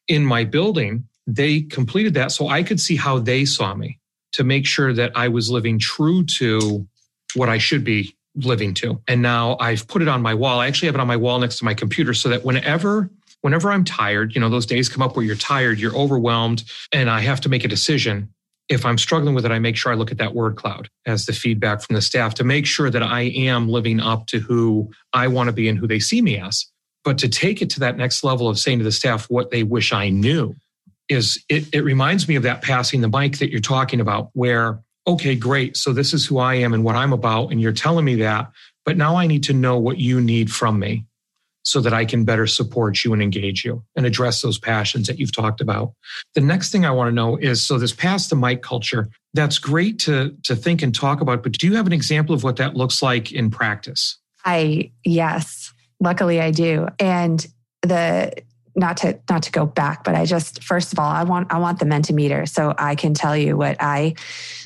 in 0.07 0.25
my 0.25 0.43
building, 0.43 1.07
they 1.27 1.61
completed 1.61 2.13
that 2.15 2.31
so 2.31 2.47
I 2.47 2.63
could 2.63 2.79
see 2.79 2.95
how 2.95 3.19
they 3.19 3.45
saw 3.45 3.73
me 3.73 3.99
to 4.33 4.43
make 4.43 4.65
sure 4.65 4.93
that 4.93 5.11
I 5.15 5.27
was 5.27 5.49
living 5.49 5.79
true 5.79 6.23
to 6.25 6.87
what 7.35 7.49
I 7.49 7.57
should 7.57 7.83
be 7.83 8.15
living 8.35 8.73
to. 8.75 9.01
And 9.07 9.21
now 9.21 9.57
I've 9.59 9.87
put 9.87 10.01
it 10.01 10.07
on 10.07 10.21
my 10.21 10.33
wall. 10.33 10.59
I 10.59 10.67
actually 10.67 10.87
have 10.87 10.95
it 10.95 11.01
on 11.01 11.07
my 11.07 11.17
wall 11.17 11.39
next 11.39 11.59
to 11.59 11.65
my 11.65 11.73
computer 11.73 12.13
so 12.13 12.29
that 12.29 12.43
whenever 12.43 13.09
whenever 13.41 13.71
I'm 13.71 13.83
tired, 13.83 14.33
you 14.33 14.41
know, 14.41 14.49
those 14.49 14.65
days 14.65 14.87
come 14.87 15.01
up 15.01 15.15
where 15.15 15.25
you're 15.25 15.35
tired, 15.35 15.77
you're 15.77 15.95
overwhelmed, 15.95 16.63
and 16.93 17.09
I 17.09 17.19
have 17.19 17.41
to 17.41 17.49
make 17.49 17.65
a 17.65 17.67
decision. 17.67 18.33
If 18.69 18.85
I'm 18.85 18.97
struggling 18.97 19.35
with 19.35 19.45
it, 19.45 19.51
I 19.51 19.59
make 19.59 19.75
sure 19.75 19.91
I 19.91 19.95
look 19.95 20.11
at 20.11 20.17
that 20.19 20.33
word 20.33 20.55
cloud 20.55 20.89
as 21.05 21.25
the 21.25 21.33
feedback 21.33 21.81
from 21.81 21.95
the 21.95 22.01
staff 22.01 22.33
to 22.35 22.45
make 22.45 22.65
sure 22.65 22.89
that 22.89 23.03
I 23.03 23.23
am 23.23 23.67
living 23.67 23.99
up 23.99 24.27
to 24.27 24.39
who 24.39 24.89
I 25.11 25.27
want 25.27 25.47
to 25.47 25.51
be 25.51 25.67
and 25.67 25.77
who 25.77 25.87
they 25.87 25.99
see 25.99 26.21
me 26.21 26.39
as. 26.39 26.65
But 27.03 27.17
to 27.19 27.29
take 27.29 27.61
it 27.61 27.69
to 27.71 27.79
that 27.81 27.97
next 27.97 28.23
level 28.23 28.47
of 28.47 28.57
saying 28.57 28.79
to 28.79 28.83
the 28.83 28.91
staff 28.91 29.29
what 29.29 29.51
they 29.51 29.63
wish 29.63 29.91
I 29.91 30.09
knew 30.09 30.55
is 31.09 31.43
it, 31.49 31.73
it 31.73 31.83
reminds 31.83 32.27
me 32.27 32.35
of 32.35 32.43
that 32.43 32.61
passing 32.61 33.01
the 33.01 33.09
mic 33.09 33.39
that 33.39 33.51
you're 33.51 33.59
talking 33.59 33.99
about, 33.99 34.29
where, 34.33 34.79
okay, 35.05 35.35
great. 35.35 35.75
So 35.75 35.91
this 35.91 36.13
is 36.13 36.25
who 36.25 36.37
I 36.37 36.55
am 36.55 36.73
and 36.73 36.83
what 36.83 36.95
I'm 36.95 37.13
about. 37.13 37.51
And 37.51 37.61
you're 37.61 37.73
telling 37.73 38.05
me 38.05 38.15
that. 38.15 38.51
But 38.85 38.97
now 38.97 39.15
I 39.15 39.27
need 39.27 39.43
to 39.43 39.53
know 39.53 39.77
what 39.77 39.97
you 39.97 40.21
need 40.21 40.51
from 40.51 40.79
me 40.79 41.05
so 41.63 41.79
that 41.79 41.93
I 41.93 42.05
can 42.05 42.25
better 42.25 42.45
support 42.45 43.03
you 43.03 43.13
and 43.13 43.21
engage 43.21 43.63
you 43.63 43.83
and 43.95 44.05
address 44.05 44.41
those 44.41 44.59
passions 44.59 45.07
that 45.07 45.17
you've 45.17 45.33
talked 45.33 45.61
about. 45.61 45.93
The 46.35 46.41
next 46.41 46.71
thing 46.71 46.85
I 46.85 46.91
want 46.91 47.07
to 47.09 47.15
know 47.15 47.37
is 47.37 47.65
so 47.65 47.77
this 47.77 47.93
pass 47.93 48.27
the 48.27 48.35
mic 48.35 48.61
culture, 48.61 49.09
that's 49.33 49.59
great 49.59 49.99
to, 49.99 50.35
to 50.43 50.55
think 50.55 50.81
and 50.81 50.93
talk 50.93 51.21
about, 51.21 51.41
but 51.41 51.53
do 51.53 51.67
you 51.67 51.75
have 51.75 51.87
an 51.87 51.93
example 51.93 52.35
of 52.35 52.43
what 52.43 52.57
that 52.57 52.75
looks 52.75 53.01
like 53.01 53.31
in 53.31 53.49
practice? 53.49 54.17
I 54.45 54.91
yes, 55.05 55.62
luckily 56.03 56.39
I 56.39 56.51
do. 56.51 56.87
And 56.99 57.45
the 57.81 58.33
not 58.75 58.97
to 58.97 59.19
not 59.29 59.43
to 59.43 59.51
go 59.51 59.65
back, 59.65 60.03
but 60.03 60.15
I 60.15 60.25
just 60.25 60.63
first 60.63 60.93
of 60.93 60.99
all, 60.99 61.09
I 61.09 61.23
want 61.23 61.51
I 61.51 61.59
want 61.59 61.79
the 61.79 61.85
Mentimeter 61.85 62.47
so 62.47 62.73
I 62.77 62.95
can 62.95 63.13
tell 63.13 63.35
you 63.35 63.55
what 63.57 63.77
I 63.79 64.15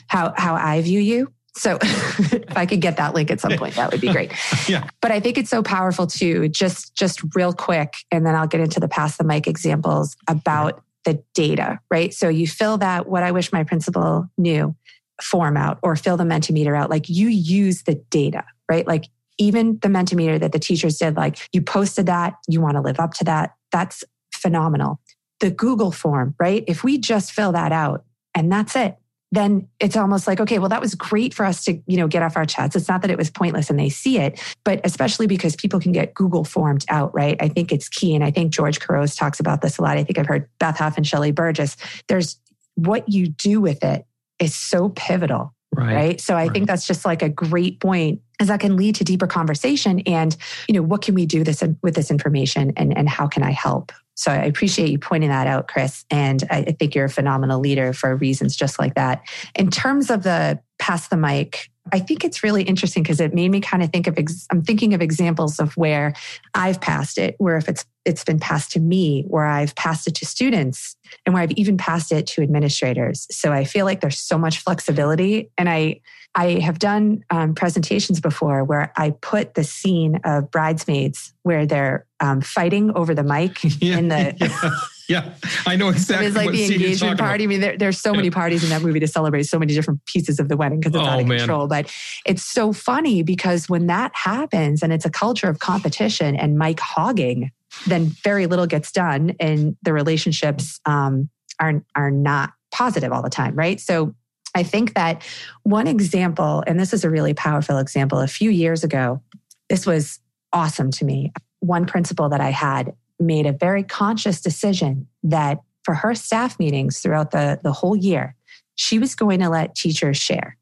how 0.07 0.33
how 0.35 0.55
I 0.55 0.81
view 0.81 0.99
you. 0.99 1.31
So 1.55 1.77
if 1.81 2.55
I 2.55 2.65
could 2.65 2.81
get 2.81 2.97
that 2.97 3.13
link 3.13 3.31
at 3.31 3.39
some 3.39 3.53
point, 3.53 3.75
that 3.75 3.91
would 3.91 4.01
be 4.01 4.11
great. 4.11 4.31
Yeah. 4.67 4.89
But 5.01 5.11
I 5.11 5.21
think 5.21 5.37
it's 5.37 5.49
so 5.49 5.63
powerful 5.63 6.07
too. 6.07 6.49
Just 6.49 6.95
just 6.95 7.21
real 7.35 7.53
quick, 7.53 7.95
and 8.11 8.25
then 8.25 8.35
I'll 8.35 8.47
get 8.47 8.59
into 8.59 8.79
the 8.79 8.87
pass 8.87 9.17
the 9.17 9.23
mic 9.23 9.47
examples 9.47 10.17
about 10.27 10.83
the 11.05 11.23
data, 11.33 11.79
right? 11.89 12.13
So 12.13 12.27
you 12.27 12.47
fill 12.47 12.79
that 12.79 13.07
what 13.07 13.23
I 13.23 13.31
wish 13.31 13.53
my 13.53 13.63
principal 13.63 14.29
knew 14.37 14.75
form 15.21 15.55
out 15.55 15.79
or 15.81 15.95
fill 15.95 16.17
the 16.17 16.25
Mentimeter 16.25 16.77
out. 16.77 16.89
Like 16.89 17.07
you 17.07 17.29
use 17.29 17.83
the 17.83 17.95
data, 18.09 18.43
right? 18.69 18.85
Like 18.85 19.05
even 19.37 19.79
the 19.81 19.87
Mentimeter 19.87 20.39
that 20.39 20.51
the 20.51 20.59
teachers 20.59 20.97
did, 20.97 21.15
like 21.15 21.37
you 21.51 21.61
posted 21.61 22.05
that, 22.07 22.35
you 22.47 22.61
want 22.61 22.75
to 22.75 22.81
live 22.81 22.99
up 22.99 23.13
to 23.15 23.23
that. 23.25 23.55
That's 23.71 24.03
phenomenal. 24.33 24.99
The 25.39 25.51
Google 25.51 25.91
form, 25.91 26.35
right? 26.39 26.63
If 26.67 26.83
we 26.83 26.97
just 26.97 27.31
fill 27.31 27.51
that 27.51 27.71
out 27.71 28.05
and 28.33 28.51
that's 28.51 28.75
it, 28.75 28.97
then 29.31 29.67
it's 29.79 29.97
almost 29.97 30.25
like, 30.25 30.39
okay, 30.39 30.57
well, 30.57 30.69
that 30.69 30.79
was 30.79 30.95
great 30.95 31.33
for 31.33 31.45
us 31.45 31.65
to, 31.65 31.81
you 31.85 31.97
know, 31.97 32.07
get 32.07 32.23
off 32.23 32.37
our 32.37 32.45
chests. 32.45 32.75
It's 32.75 32.87
not 32.87 33.01
that 33.01 33.11
it 33.11 33.17
was 33.17 33.29
pointless 33.29 33.69
and 33.69 33.77
they 33.77 33.89
see 33.89 34.19
it, 34.19 34.41
but 34.63 34.79
especially 34.85 35.27
because 35.27 35.55
people 35.55 35.81
can 35.81 35.91
get 35.91 36.13
Google 36.13 36.45
formed 36.45 36.85
out, 36.87 37.13
right? 37.13 37.35
I 37.41 37.49
think 37.49 37.73
it's 37.73 37.89
key. 37.89 38.15
And 38.15 38.23
I 38.23 38.31
think 38.31 38.53
George 38.53 38.79
Couros 38.79 39.15
talks 39.15 39.39
about 39.39 39.61
this 39.61 39.77
a 39.77 39.81
lot. 39.81 39.97
I 39.97 40.03
think 40.05 40.17
I've 40.17 40.27
heard 40.27 40.49
Beth 40.59 40.77
Houf 40.77 40.95
and 40.95 41.05
Shelley 41.05 41.31
Burgess. 41.31 41.75
There's 42.07 42.39
what 42.75 43.09
you 43.09 43.27
do 43.27 43.59
with 43.59 43.83
it 43.83 44.05
is 44.39 44.55
so 44.55 44.89
pivotal 44.89 45.53
right, 45.73 46.21
so 46.21 46.35
i 46.35 46.43
right. 46.43 46.51
think 46.51 46.67
that's 46.67 46.87
just 46.87 47.05
like 47.05 47.21
a 47.21 47.29
great 47.29 47.79
point 47.79 48.21
because 48.33 48.47
that 48.49 48.59
can 48.59 48.75
lead 48.75 48.95
to 48.95 49.03
deeper 49.03 49.27
conversation 49.27 49.99
and 50.01 50.37
you 50.67 50.73
know 50.73 50.83
what 50.83 51.01
can 51.01 51.15
we 51.15 51.25
do 51.25 51.43
this 51.43 51.63
with 51.81 51.95
this 51.95 52.11
information 52.11 52.71
and 52.77 52.97
and 52.97 53.09
how 53.09 53.27
can 53.27 53.43
i 53.43 53.51
help 53.51 53.91
So 54.19 54.31
I 54.31 54.45
appreciate 54.45 54.89
you 54.89 54.97
pointing 54.97 55.29
that 55.29 55.45
out, 55.45 55.67
Chris. 55.67 56.03
And 56.09 56.43
I 56.49 56.63
think 56.63 56.95
you're 56.95 57.05
a 57.05 57.09
phenomenal 57.09 57.59
leader 57.59 57.93
for 57.93 58.15
reasons 58.15 58.55
just 58.55 58.79
like 58.79 58.95
that. 58.95 59.21
In 59.53 59.69
terms 59.69 60.09
of 60.09 60.23
the 60.23 60.59
pass 60.79 61.07
the 61.07 61.17
mic, 61.17 61.69
I 61.93 61.99
think 61.99 62.25
it's 62.25 62.43
really 62.43 62.63
interesting 62.63 63.03
because 63.03 63.21
it 63.21 63.33
made 63.35 63.49
me 63.49 63.61
kind 63.61 63.83
of 63.83 63.91
think 63.91 64.07
of, 64.07 64.17
ex- 64.17 64.47
I'm 64.51 64.63
thinking 64.63 64.95
of 64.95 65.03
examples 65.03 65.59
of 65.59 65.77
where 65.77 66.13
I've 66.55 66.81
passed 66.81 67.19
it, 67.19 67.35
where 67.37 67.57
if 67.57 67.69
it's, 67.69 67.85
it's 68.07 68.23
been 68.23 68.39
passed 68.39 68.71
to 68.71 68.79
me, 68.79 69.23
where 69.27 69.45
I've 69.45 69.75
passed 69.75 70.07
it 70.07 70.15
to 70.15 70.25
students 70.25 70.95
and 71.25 71.33
where 71.33 71.43
I've 71.43 71.51
even 71.51 71.77
passed 71.77 72.11
it 72.11 72.25
to 72.27 72.41
administrators. 72.41 73.27
So 73.29 73.51
I 73.51 73.65
feel 73.65 73.85
like 73.85 73.99
there's 73.99 74.17
so 74.17 74.37
much 74.37 74.59
flexibility. 74.59 75.51
And 75.57 75.69
I, 75.69 75.99
I 76.33 76.59
have 76.59 76.79
done 76.79 77.23
um, 77.29 77.53
presentations 77.53 78.21
before 78.21 78.63
where 78.63 78.93
I 78.95 79.09
put 79.09 79.55
the 79.55 79.63
scene 79.63 80.21
of 80.23 80.49
bridesmaids 80.51 81.33
where 81.43 81.65
they're 81.65 82.05
um, 82.19 82.41
fighting 82.41 82.91
over 82.95 83.13
the 83.13 83.23
mic 83.23 83.63
yeah, 83.81 83.97
in 83.97 84.07
the. 84.07 84.35
Yeah, 84.39 84.79
yeah. 85.09 85.33
I 85.65 85.75
know 85.75 85.89
exactly. 85.89 86.27
It's 86.27 86.35
like 86.35 86.51
the 86.51 86.65
engagement 86.65 87.19
party. 87.19 87.43
About. 87.43 87.47
I 87.47 87.47
mean, 87.47 87.61
there, 87.61 87.77
there's 87.77 87.99
so 87.99 88.11
yeah. 88.11 88.17
many 88.17 88.29
parties 88.29 88.63
in 88.63 88.69
that 88.69 88.81
movie 88.81 88.99
to 88.99 89.07
celebrate 89.07 89.43
so 89.43 89.59
many 89.59 89.73
different 89.73 90.05
pieces 90.05 90.39
of 90.39 90.47
the 90.47 90.55
wedding 90.55 90.79
because 90.79 90.95
it's 90.95 91.03
oh, 91.03 91.05
out 91.05 91.19
of 91.19 91.27
man. 91.27 91.39
control. 91.39 91.67
But 91.67 91.93
it's 92.25 92.43
so 92.43 92.71
funny 92.71 93.23
because 93.23 93.67
when 93.67 93.87
that 93.87 94.11
happens 94.13 94.81
and 94.81 94.93
it's 94.93 95.05
a 95.05 95.09
culture 95.09 95.49
of 95.49 95.59
competition 95.59 96.35
and 96.35 96.57
mic 96.57 96.79
hogging, 96.79 97.51
then 97.85 98.05
very 98.23 98.47
little 98.47 98.67
gets 98.67 98.91
done 98.91 99.35
and 99.39 99.77
the 99.83 99.93
relationships 99.93 100.79
um, 100.85 101.29
are 101.59 101.83
are 101.95 102.11
not 102.11 102.53
positive 102.71 103.11
all 103.11 103.21
the 103.21 103.29
time, 103.29 103.55
right? 103.55 103.79
So 103.79 104.13
I 104.55 104.63
think 104.63 104.95
that 104.95 105.23
one 105.63 105.87
example, 105.87 106.63
and 106.65 106.79
this 106.79 106.93
is 106.93 107.03
a 107.03 107.09
really 107.09 107.33
powerful 107.33 107.77
example, 107.77 108.19
a 108.19 108.27
few 108.27 108.49
years 108.49 108.83
ago, 108.83 109.21
this 109.69 109.85
was 109.85 110.19
awesome 110.51 110.91
to 110.91 111.05
me. 111.05 111.31
One 111.59 111.85
principal 111.85 112.29
that 112.29 112.41
I 112.41 112.49
had 112.49 112.93
made 113.19 113.45
a 113.45 113.51
very 113.51 113.83
conscious 113.83 114.41
decision 114.41 115.07
that 115.23 115.59
for 115.83 115.93
her 115.93 116.15
staff 116.15 116.59
meetings 116.59 116.99
throughout 116.99 117.31
the, 117.31 117.59
the 117.63 117.71
whole 117.71 117.95
year, 117.95 118.35
she 118.75 118.99
was 118.99 119.15
going 119.15 119.39
to 119.39 119.49
let 119.49 119.75
teachers 119.75 120.17
share 120.17 120.57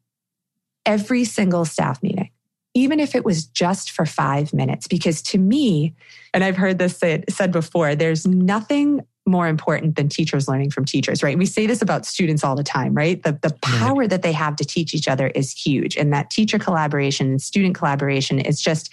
every 0.84 1.24
single 1.24 1.64
staff 1.64 2.02
meeting, 2.02 2.30
even 2.76 3.00
if 3.00 3.14
it 3.14 3.24
was 3.24 3.46
just 3.46 3.90
for 3.90 4.04
five 4.04 4.52
minutes. 4.52 4.86
Because 4.86 5.22
to 5.22 5.38
me, 5.38 5.94
and 6.34 6.44
I've 6.44 6.58
heard 6.58 6.78
this 6.78 6.98
said, 6.98 7.24
said 7.30 7.50
before, 7.50 7.94
there's 7.94 8.26
nothing 8.26 9.00
more 9.24 9.48
important 9.48 9.96
than 9.96 10.10
teachers 10.10 10.46
learning 10.46 10.70
from 10.70 10.84
teachers, 10.84 11.22
right? 11.22 11.38
We 11.38 11.46
say 11.46 11.66
this 11.66 11.80
about 11.80 12.04
students 12.04 12.44
all 12.44 12.54
the 12.54 12.62
time, 12.62 12.92
right? 12.92 13.22
The, 13.22 13.32
the 13.40 13.56
power 13.62 14.00
right. 14.00 14.10
that 14.10 14.20
they 14.20 14.32
have 14.32 14.56
to 14.56 14.64
teach 14.64 14.92
each 14.92 15.08
other 15.08 15.28
is 15.28 15.52
huge. 15.52 15.96
And 15.96 16.12
that 16.12 16.28
teacher 16.28 16.58
collaboration 16.58 17.28
and 17.28 17.40
student 17.40 17.74
collaboration 17.74 18.38
is 18.38 18.60
just, 18.60 18.92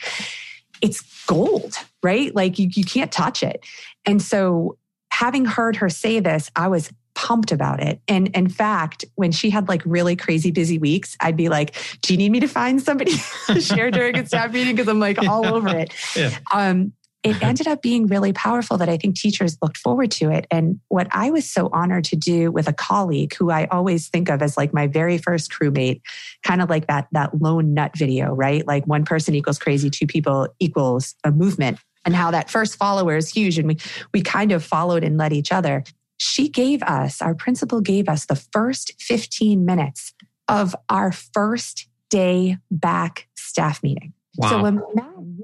it's 0.82 1.02
gold, 1.26 1.76
right? 2.02 2.34
Like 2.34 2.58
you, 2.58 2.70
you 2.74 2.86
can't 2.86 3.12
touch 3.12 3.44
it. 3.44 3.66
And 4.06 4.22
so 4.22 4.78
having 5.12 5.44
heard 5.44 5.76
her 5.76 5.90
say 5.90 6.22
this, 6.22 6.50
I 6.56 6.70
was 6.70 6.90
pumped 7.24 7.54
about 7.54 7.82
it. 7.82 8.02
And 8.10 8.28
in 8.36 8.50
fact, 8.50 9.06
when 9.16 9.32
she 9.32 9.50
had 9.50 9.70
like 9.70 9.82
really 9.86 10.18
crazy 10.18 10.52
busy 10.52 10.78
weeks, 10.78 11.16
I'd 11.22 11.38
be 11.38 11.48
like, 11.48 11.74
do 12.02 12.14
you 12.14 12.18
need 12.18 12.34
me 12.34 12.42
to 12.42 12.50
find 12.50 12.82
somebody 12.82 13.14
to 13.48 13.62
share 13.62 13.92
during 13.92 14.18
a 14.18 14.26
staff 14.26 14.52
meeting? 14.52 14.76
Because 14.76 14.90
I'm 14.90 15.00
like 15.00 15.18
all 15.26 15.46
over 15.46 15.70
it. 15.70 15.94
Yeah. 16.16 16.38
Um, 16.54 16.94
it 17.24 17.42
ended 17.42 17.66
up 17.68 17.82
being 17.82 18.08
really 18.08 18.34
powerful 18.34 18.78
that 18.78 18.90
I 18.90 18.98
think 18.98 19.16
teachers 19.16 19.58
looked 19.62 19.78
forward 19.78 20.12
to 20.12 20.30
it. 20.30 20.46
And 20.52 20.82
what 20.90 21.08
I 21.12 21.32
was 21.32 21.50
so 21.50 21.70
honored 21.72 22.04
to 22.06 22.18
do 22.18 22.52
with 22.52 22.68
a 22.68 22.74
colleague 22.74 23.34
who 23.36 23.50
I 23.50 23.66
always 23.68 24.10
think 24.10 24.30
of 24.30 24.42
as 24.42 24.58
like 24.58 24.74
my 24.74 24.88
very 24.88 25.18
first 25.18 25.52
crewmate, 25.52 26.02
kind 26.44 26.62
of 26.62 26.70
like 26.70 26.88
that, 26.88 27.08
that 27.14 27.42
lone 27.42 27.74
nut 27.74 27.98
video, 27.98 28.34
right? 28.34 28.68
Like 28.68 28.86
one 28.86 29.06
person 29.06 29.34
equals 29.34 29.60
crazy, 29.60 29.90
two 29.90 30.06
people 30.06 30.50
equals 30.60 31.16
a 31.24 31.32
movement 31.32 31.80
and 32.06 32.14
how 32.14 32.32
that 32.32 32.50
first 32.50 32.76
follower 32.76 33.16
is 33.16 33.30
huge. 33.30 33.58
And 33.58 33.70
we, 33.70 33.78
we 34.14 34.22
kind 34.22 34.52
of 34.52 34.64
followed 34.64 35.04
and 35.04 35.18
led 35.18 35.32
each 35.32 35.52
other. 35.52 35.84
She 36.24 36.48
gave 36.48 36.82
us, 36.84 37.22
our 37.22 37.36
principal 37.36 37.82
gave 37.82 38.08
us 38.08 38.26
the 38.26 38.36
first 38.36 38.94
15 39.02 39.66
minutes 39.66 40.14
of 40.48 40.74
our 40.88 41.12
first 41.12 41.88
day 42.10 42.58
back 42.72 43.28
staff 43.36 43.84
meeting. 43.84 44.14
Wow. 44.38 44.50
So 44.50 44.62
when 44.64 44.82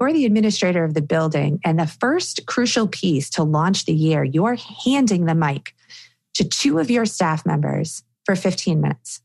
you're 0.00 0.12
the 0.12 0.24
administrator 0.24 0.82
of 0.82 0.94
the 0.94 1.02
building 1.02 1.60
and 1.64 1.78
the 1.78 1.86
first 1.86 2.46
crucial 2.46 2.88
piece 2.88 3.28
to 3.30 3.42
launch 3.42 3.84
the 3.84 3.92
year, 3.92 4.24
you're 4.24 4.56
handing 4.56 5.26
the 5.26 5.34
mic 5.34 5.74
to 6.34 6.44
two 6.44 6.78
of 6.78 6.90
your 6.90 7.04
staff 7.04 7.44
members 7.44 8.02
for 8.24 8.34
15 8.34 8.80
minutes. 8.80 9.20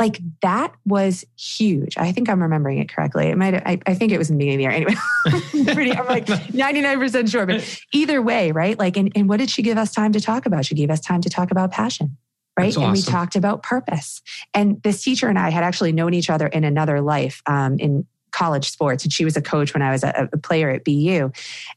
Like 0.00 0.20
that 0.42 0.72
was 0.84 1.24
huge. 1.36 1.98
I 1.98 2.12
think 2.12 2.28
I'm 2.28 2.40
remembering 2.40 2.78
it 2.78 2.88
correctly. 2.88 3.28
It 3.28 3.36
might, 3.36 3.54
I, 3.54 3.80
I 3.86 3.94
think 3.94 4.12
it 4.12 4.18
was 4.18 4.30
in 4.30 4.38
the 4.38 4.44
beginning 4.44 4.66
of 4.66 4.70
the 4.70 4.86
year. 4.86 4.96
Anyway, 5.30 5.72
pretty, 5.74 5.92
I'm 5.92 6.06
like 6.06 6.26
99% 6.26 7.30
sure, 7.30 7.46
but 7.46 7.80
either 7.92 8.22
way, 8.22 8.52
right? 8.52 8.78
Like, 8.78 8.96
and, 8.96 9.10
and 9.16 9.28
what 9.28 9.38
did 9.38 9.50
she 9.50 9.62
give 9.62 9.76
us 9.76 9.92
time 9.92 10.12
to 10.12 10.20
talk 10.20 10.46
about? 10.46 10.64
She 10.64 10.76
gave 10.76 10.90
us 10.90 11.00
time 11.00 11.20
to 11.22 11.28
talk 11.28 11.50
about 11.50 11.72
passion 11.72 12.16
right? 12.58 12.70
Awesome. 12.70 12.82
And 12.82 12.92
we 12.92 13.02
talked 13.02 13.36
about 13.36 13.62
purpose. 13.62 14.20
And 14.52 14.82
this 14.82 15.00
teacher 15.02 15.28
and 15.28 15.38
I 15.38 15.50
had 15.50 15.62
actually 15.62 15.92
known 15.92 16.12
each 16.12 16.28
other 16.28 16.48
in 16.48 16.64
another 16.64 17.00
life 17.00 17.40
um, 17.46 17.78
in 17.78 18.04
college 18.32 18.70
sports 18.70 19.04
and 19.04 19.12
she 19.12 19.24
was 19.24 19.36
a 19.36 19.42
coach 19.42 19.72
when 19.74 19.82
I 19.82 19.90
was 19.90 20.04
a, 20.04 20.28
a, 20.32 20.38
player 20.38 20.70
at 20.70 20.84
BU. 20.84 21.30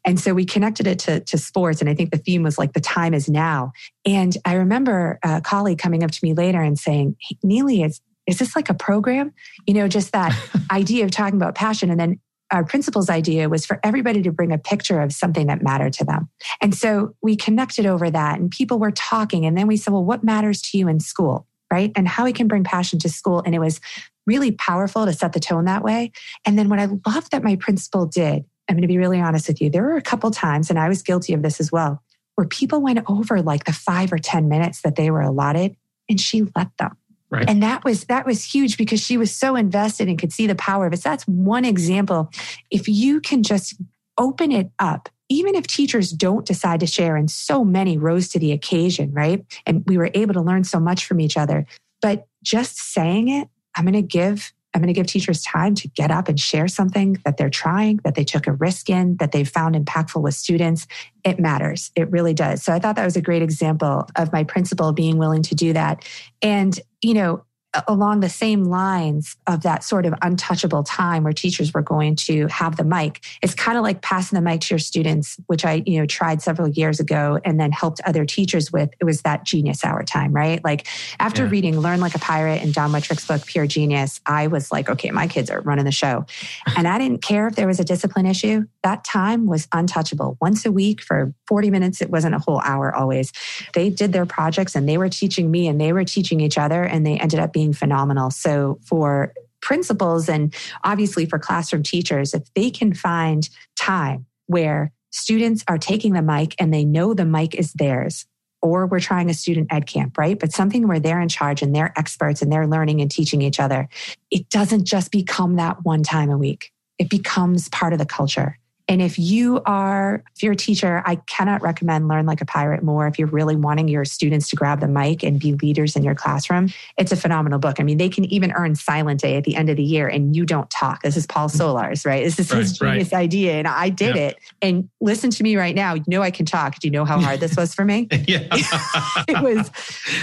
And 0.05 0.19
so 0.19 0.33
we 0.33 0.45
connected 0.45 0.85
it 0.85 0.99
to, 0.99 1.19
to 1.21 1.37
sports. 1.37 1.81
And 1.81 1.89
I 1.89 1.95
think 1.95 2.11
the 2.11 2.17
theme 2.17 2.43
was 2.43 2.57
like, 2.57 2.73
the 2.73 2.81
time 2.81 3.13
is 3.13 3.29
now. 3.29 3.71
And 4.05 4.35
I 4.45 4.55
remember 4.55 5.19
a 5.23 5.41
colleague 5.41 5.79
coming 5.79 6.03
up 6.03 6.11
to 6.11 6.19
me 6.21 6.33
later 6.33 6.61
and 6.61 6.77
saying, 6.77 7.15
hey, 7.19 7.37
Nili, 7.45 7.85
is, 7.85 8.01
is 8.27 8.39
this 8.39 8.55
like 8.55 8.69
a 8.69 8.73
program? 8.73 9.33
You 9.65 9.73
know, 9.73 9.87
just 9.87 10.11
that 10.11 10.37
idea 10.71 11.05
of 11.05 11.11
talking 11.11 11.35
about 11.35 11.55
passion. 11.55 11.89
And 11.89 11.99
then 11.99 12.19
our 12.51 12.63
principal's 12.63 13.09
idea 13.09 13.49
was 13.49 13.65
for 13.65 13.79
everybody 13.83 14.21
to 14.21 14.31
bring 14.31 14.51
a 14.51 14.57
picture 14.57 14.99
of 14.99 15.13
something 15.13 15.47
that 15.47 15.63
mattered 15.63 15.93
to 15.93 16.05
them. 16.05 16.29
And 16.59 16.75
so 16.75 17.15
we 17.21 17.35
connected 17.35 17.85
over 17.85 18.09
that 18.11 18.39
and 18.39 18.51
people 18.51 18.77
were 18.77 18.91
talking. 18.91 19.45
And 19.45 19.57
then 19.57 19.67
we 19.67 19.77
said, 19.77 19.93
well, 19.93 20.03
what 20.03 20.23
matters 20.23 20.61
to 20.63 20.77
you 20.77 20.87
in 20.87 20.99
school? 20.99 21.47
Right. 21.71 21.93
And 21.95 22.05
how 22.05 22.25
we 22.25 22.33
can 22.33 22.49
bring 22.49 22.65
passion 22.65 22.99
to 22.99 23.09
school. 23.09 23.41
And 23.45 23.55
it 23.55 23.59
was 23.59 23.79
really 24.27 24.51
powerful 24.51 25.05
to 25.05 25.13
set 25.13 25.31
the 25.31 25.39
tone 25.39 25.65
that 25.65 25.83
way. 25.83 26.11
And 26.45 26.59
then 26.59 26.67
what 26.67 26.79
I 26.79 26.89
love 27.05 27.29
that 27.29 27.43
my 27.43 27.55
principal 27.55 28.05
did, 28.05 28.43
I'm 28.69 28.75
going 28.75 28.81
to 28.81 28.87
be 28.87 28.97
really 28.97 29.21
honest 29.21 29.47
with 29.47 29.61
you, 29.61 29.69
there 29.69 29.83
were 29.83 29.95
a 29.95 30.01
couple 30.01 30.29
times, 30.31 30.69
and 30.69 30.77
I 30.77 30.89
was 30.89 31.01
guilty 31.01 31.33
of 31.33 31.41
this 31.41 31.59
as 31.59 31.71
well, 31.71 32.03
where 32.35 32.47
people 32.47 32.81
went 32.81 32.99
over 33.09 33.41
like 33.41 33.63
the 33.63 33.73
five 33.73 34.11
or 34.11 34.17
10 34.17 34.49
minutes 34.49 34.81
that 34.81 34.95
they 34.95 35.09
were 35.11 35.21
allotted 35.21 35.75
and 36.09 36.19
she 36.19 36.43
let 36.55 36.75
them. 36.77 36.97
Right. 37.31 37.49
And 37.49 37.63
that 37.63 37.83
was 37.85 38.03
that 38.05 38.25
was 38.25 38.43
huge 38.43 38.77
because 38.77 39.01
she 39.01 39.17
was 39.17 39.33
so 39.33 39.55
invested 39.55 40.09
and 40.09 40.19
could 40.19 40.33
see 40.33 40.47
the 40.47 40.55
power 40.55 40.85
of 40.85 40.93
it. 40.93 40.97
So 40.97 41.09
that's 41.09 41.23
one 41.27 41.63
example. 41.63 42.29
If 42.69 42.87
you 42.89 43.21
can 43.21 43.41
just 43.41 43.75
open 44.17 44.51
it 44.51 44.69
up, 44.79 45.07
even 45.29 45.55
if 45.55 45.65
teachers 45.65 46.11
don't 46.11 46.45
decide 46.45 46.81
to 46.81 46.85
share, 46.85 47.15
and 47.15 47.31
so 47.31 47.63
many 47.63 47.97
rose 47.97 48.27
to 48.29 48.39
the 48.39 48.51
occasion, 48.51 49.13
right? 49.13 49.45
And 49.65 49.83
we 49.87 49.97
were 49.97 50.11
able 50.13 50.33
to 50.33 50.41
learn 50.41 50.65
so 50.65 50.79
much 50.79 51.05
from 51.05 51.21
each 51.21 51.37
other. 51.37 51.65
But 52.01 52.27
just 52.43 52.77
saying 52.77 53.29
it 53.29 53.47
I'm 53.75 53.85
going 53.85 53.93
to 53.93 54.01
give 54.01 54.53
I'm 54.73 54.81
going 54.81 54.87
to 54.87 54.93
give 54.93 55.07
teachers 55.07 55.43
time 55.43 55.75
to 55.75 55.87
get 55.89 56.11
up 56.11 56.27
and 56.27 56.39
share 56.39 56.67
something 56.67 57.17
that 57.25 57.37
they're 57.37 57.49
trying, 57.49 57.99
that 58.03 58.15
they 58.15 58.23
took 58.23 58.47
a 58.47 58.53
risk 58.53 58.89
in, 58.89 59.17
that 59.17 59.31
they 59.31 59.43
found 59.43 59.75
impactful 59.75 60.21
with 60.21 60.33
students. 60.33 60.87
It 61.23 61.39
matters. 61.39 61.91
It 61.95 62.09
really 62.09 62.33
does. 62.33 62.63
So 62.63 62.73
I 62.73 62.79
thought 62.79 62.95
that 62.95 63.05
was 63.05 63.17
a 63.17 63.21
great 63.21 63.41
example 63.41 64.07
of 64.15 64.31
my 64.31 64.43
principal 64.43 64.93
being 64.93 65.17
willing 65.17 65.43
to 65.43 65.55
do 65.55 65.73
that. 65.73 66.07
And, 66.41 66.79
you 67.01 67.13
know, 67.13 67.43
along 67.87 68.19
the 68.19 68.29
same 68.29 68.65
lines 68.65 69.37
of 69.47 69.63
that 69.63 69.83
sort 69.83 70.05
of 70.05 70.13
untouchable 70.21 70.83
time 70.83 71.23
where 71.23 71.31
teachers 71.31 71.73
were 71.73 71.81
going 71.81 72.15
to 72.15 72.47
have 72.47 72.75
the 72.75 72.83
mic. 72.83 73.23
It's 73.41 73.53
kind 73.53 73.77
of 73.77 73.83
like 73.83 74.01
passing 74.01 74.35
the 74.35 74.41
mic 74.41 74.61
to 74.61 74.73
your 74.73 74.79
students 74.79 75.37
which 75.47 75.63
i 75.63 75.81
you 75.85 75.99
know 75.99 76.05
tried 76.05 76.41
several 76.41 76.67
years 76.67 76.99
ago 76.99 77.39
and 77.45 77.59
then 77.59 77.71
helped 77.71 78.01
other 78.05 78.25
teachers 78.25 78.71
with 78.71 78.89
it 78.99 79.05
was 79.05 79.21
that 79.21 79.45
genius 79.45 79.83
hour 79.83 80.03
time 80.03 80.33
right? 80.33 80.63
Like 80.63 80.87
after 81.19 81.43
yeah. 81.43 81.49
reading 81.49 81.79
learn 81.79 82.01
like 82.01 82.15
a 82.15 82.19
pirate 82.19 82.61
and 82.61 82.73
don 82.73 82.91
wettrick's 82.91 83.25
book 83.25 83.45
pure 83.45 83.67
genius 83.67 84.19
i 84.25 84.47
was 84.47 84.71
like 84.71 84.89
okay 84.89 85.11
my 85.11 85.27
kids 85.27 85.49
are 85.49 85.61
running 85.61 85.85
the 85.85 85.91
show. 85.91 86.25
And 86.77 86.87
i 86.87 86.97
didn't 86.97 87.21
care 87.21 87.47
if 87.47 87.55
there 87.55 87.67
was 87.67 87.79
a 87.79 87.83
discipline 87.83 88.25
issue. 88.25 88.65
That 88.83 89.03
time 89.03 89.45
was 89.45 89.67
untouchable. 89.71 90.37
Once 90.41 90.65
a 90.65 90.71
week 90.71 91.01
for 91.01 91.33
40 91.47 91.69
minutes 91.69 92.01
it 92.01 92.09
wasn't 92.09 92.35
a 92.35 92.39
whole 92.39 92.59
hour 92.61 92.93
always. 92.93 93.31
They 93.73 93.89
did 93.89 94.13
their 94.13 94.25
projects 94.25 94.75
and 94.75 94.89
they 94.89 94.97
were 94.97 95.09
teaching 95.09 95.51
me 95.51 95.67
and 95.67 95.79
they 95.79 95.93
were 95.93 96.03
teaching 96.03 96.39
each 96.39 96.57
other 96.57 96.83
and 96.83 97.05
they 97.05 97.17
ended 97.17 97.39
up 97.39 97.53
being 97.53 97.60
being 97.61 97.73
phenomenal. 97.73 98.31
So 98.31 98.79
for 98.83 99.33
principals 99.61 100.27
and 100.27 100.53
obviously 100.83 101.27
for 101.27 101.37
classroom 101.37 101.83
teachers, 101.83 102.33
if 102.33 102.51
they 102.55 102.71
can 102.71 102.93
find 102.93 103.47
time 103.75 104.25
where 104.47 104.91
students 105.11 105.63
are 105.67 105.77
taking 105.77 106.13
the 106.13 106.23
mic 106.23 106.55
and 106.57 106.73
they 106.73 106.83
know 106.83 107.13
the 107.13 107.25
mic 107.25 107.53
is 107.53 107.71
theirs, 107.73 108.25
or 108.63 108.87
we're 108.87 108.99
trying 108.99 109.29
a 109.29 109.33
student 109.33 109.71
ed 109.71 109.85
camp, 109.85 110.17
right? 110.17 110.39
But 110.39 110.51
something 110.51 110.87
where 110.87 110.99
they're 110.99 111.21
in 111.21 111.29
charge 111.29 111.61
and 111.61 111.75
they're 111.75 111.93
experts 111.95 112.41
and 112.41 112.51
they're 112.51 112.67
learning 112.67 113.01
and 113.01 113.11
teaching 113.11 113.41
each 113.43 113.59
other. 113.59 113.87
It 114.31 114.49
doesn't 114.49 114.85
just 114.85 115.11
become 115.11 115.57
that 115.57 115.83
one 115.83 116.01
time 116.01 116.31
a 116.31 116.37
week. 116.37 116.71
It 116.97 117.09
becomes 117.09 117.69
part 117.69 117.93
of 117.93 117.99
the 117.99 118.05
culture. 118.05 118.57
And 118.87 119.01
if 119.01 119.19
you 119.19 119.61
are, 119.65 120.23
if 120.35 120.43
you're 120.43 120.53
a 120.53 120.55
teacher, 120.57 121.03
I 121.05 121.15
cannot 121.27 121.61
recommend 121.61 122.07
Learn 122.07 122.25
Like 122.25 122.41
a 122.41 122.45
Pirate 122.45 122.83
more. 122.83 123.07
If 123.07 123.19
you're 123.19 123.27
really 123.27 123.55
wanting 123.55 123.87
your 123.87 124.05
students 124.05 124.49
to 124.49 124.55
grab 124.55 124.79
the 124.79 124.87
mic 124.87 125.23
and 125.23 125.39
be 125.39 125.53
leaders 125.53 125.95
in 125.95 126.03
your 126.03 126.15
classroom, 126.15 126.69
it's 126.97 127.11
a 127.11 127.15
phenomenal 127.15 127.59
book. 127.59 127.79
I 127.79 127.83
mean, 127.83 127.97
they 127.97 128.09
can 128.09 128.25
even 128.25 128.51
earn 128.53 128.75
Silent 128.75 129.21
Day 129.21 129.37
at 129.37 129.43
the 129.43 129.55
end 129.55 129.69
of 129.69 129.77
the 129.77 129.83
year 129.83 130.07
and 130.07 130.35
you 130.35 130.45
don't 130.45 130.69
talk. 130.69 131.03
This 131.03 131.17
is 131.17 131.27
Paul. 131.27 131.49
Solarz, 131.51 132.05
right? 132.05 132.23
This 132.23 132.39
is 132.39 132.51
right, 132.51 132.59
his 132.59 132.77
genius 132.77 133.11
right. 133.11 133.19
idea. 133.19 133.53
And 133.53 133.67
I 133.67 133.89
did 133.89 134.15
yeah. 134.15 134.27
it. 134.29 134.39
And 134.61 134.89
listen 134.99 135.29
to 135.31 135.43
me 135.43 135.55
right 135.55 135.75
now. 135.75 135.93
You 135.93 136.03
know, 136.07 136.21
I 136.21 136.31
can 136.31 136.45
talk. 136.45 136.79
Do 136.79 136.87
you 136.87 136.91
know 136.91 137.05
how 137.05 137.19
hard 137.19 137.39
this 137.39 137.55
was 137.55 137.73
for 137.73 137.85
me? 137.85 138.07
yeah. 138.27 138.47
it 139.27 139.41
was 139.41 139.69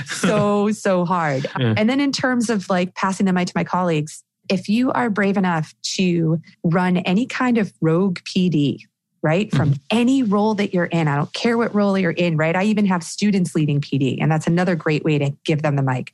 so, 0.06 0.70
so 0.72 1.04
hard. 1.04 1.46
Yeah. 1.58 1.74
And 1.76 1.88
then 1.88 2.00
in 2.00 2.12
terms 2.12 2.50
of 2.50 2.68
like 2.68 2.94
passing 2.94 3.26
the 3.26 3.32
mic 3.32 3.46
to 3.48 3.52
my 3.54 3.64
colleagues, 3.64 4.24
if 4.48 4.68
you 4.68 4.92
are 4.92 5.10
brave 5.10 5.36
enough 5.36 5.74
to 5.96 6.40
run 6.62 6.98
any 6.98 7.26
kind 7.26 7.58
of 7.58 7.72
rogue 7.80 8.18
PD, 8.20 8.80
right? 9.22 9.50
From 9.50 9.70
mm-hmm. 9.70 9.82
any 9.90 10.22
role 10.22 10.54
that 10.54 10.72
you're 10.72 10.86
in, 10.86 11.08
I 11.08 11.16
don't 11.16 11.32
care 11.32 11.58
what 11.58 11.74
role 11.74 11.98
you're 11.98 12.10
in, 12.10 12.36
right? 12.36 12.54
I 12.54 12.64
even 12.64 12.86
have 12.86 13.02
students 13.02 13.54
leading 13.54 13.80
PD, 13.80 14.18
and 14.20 14.30
that's 14.30 14.46
another 14.46 14.76
great 14.76 15.04
way 15.04 15.18
to 15.18 15.30
give 15.44 15.62
them 15.62 15.76
the 15.76 15.82
mic. 15.82 16.12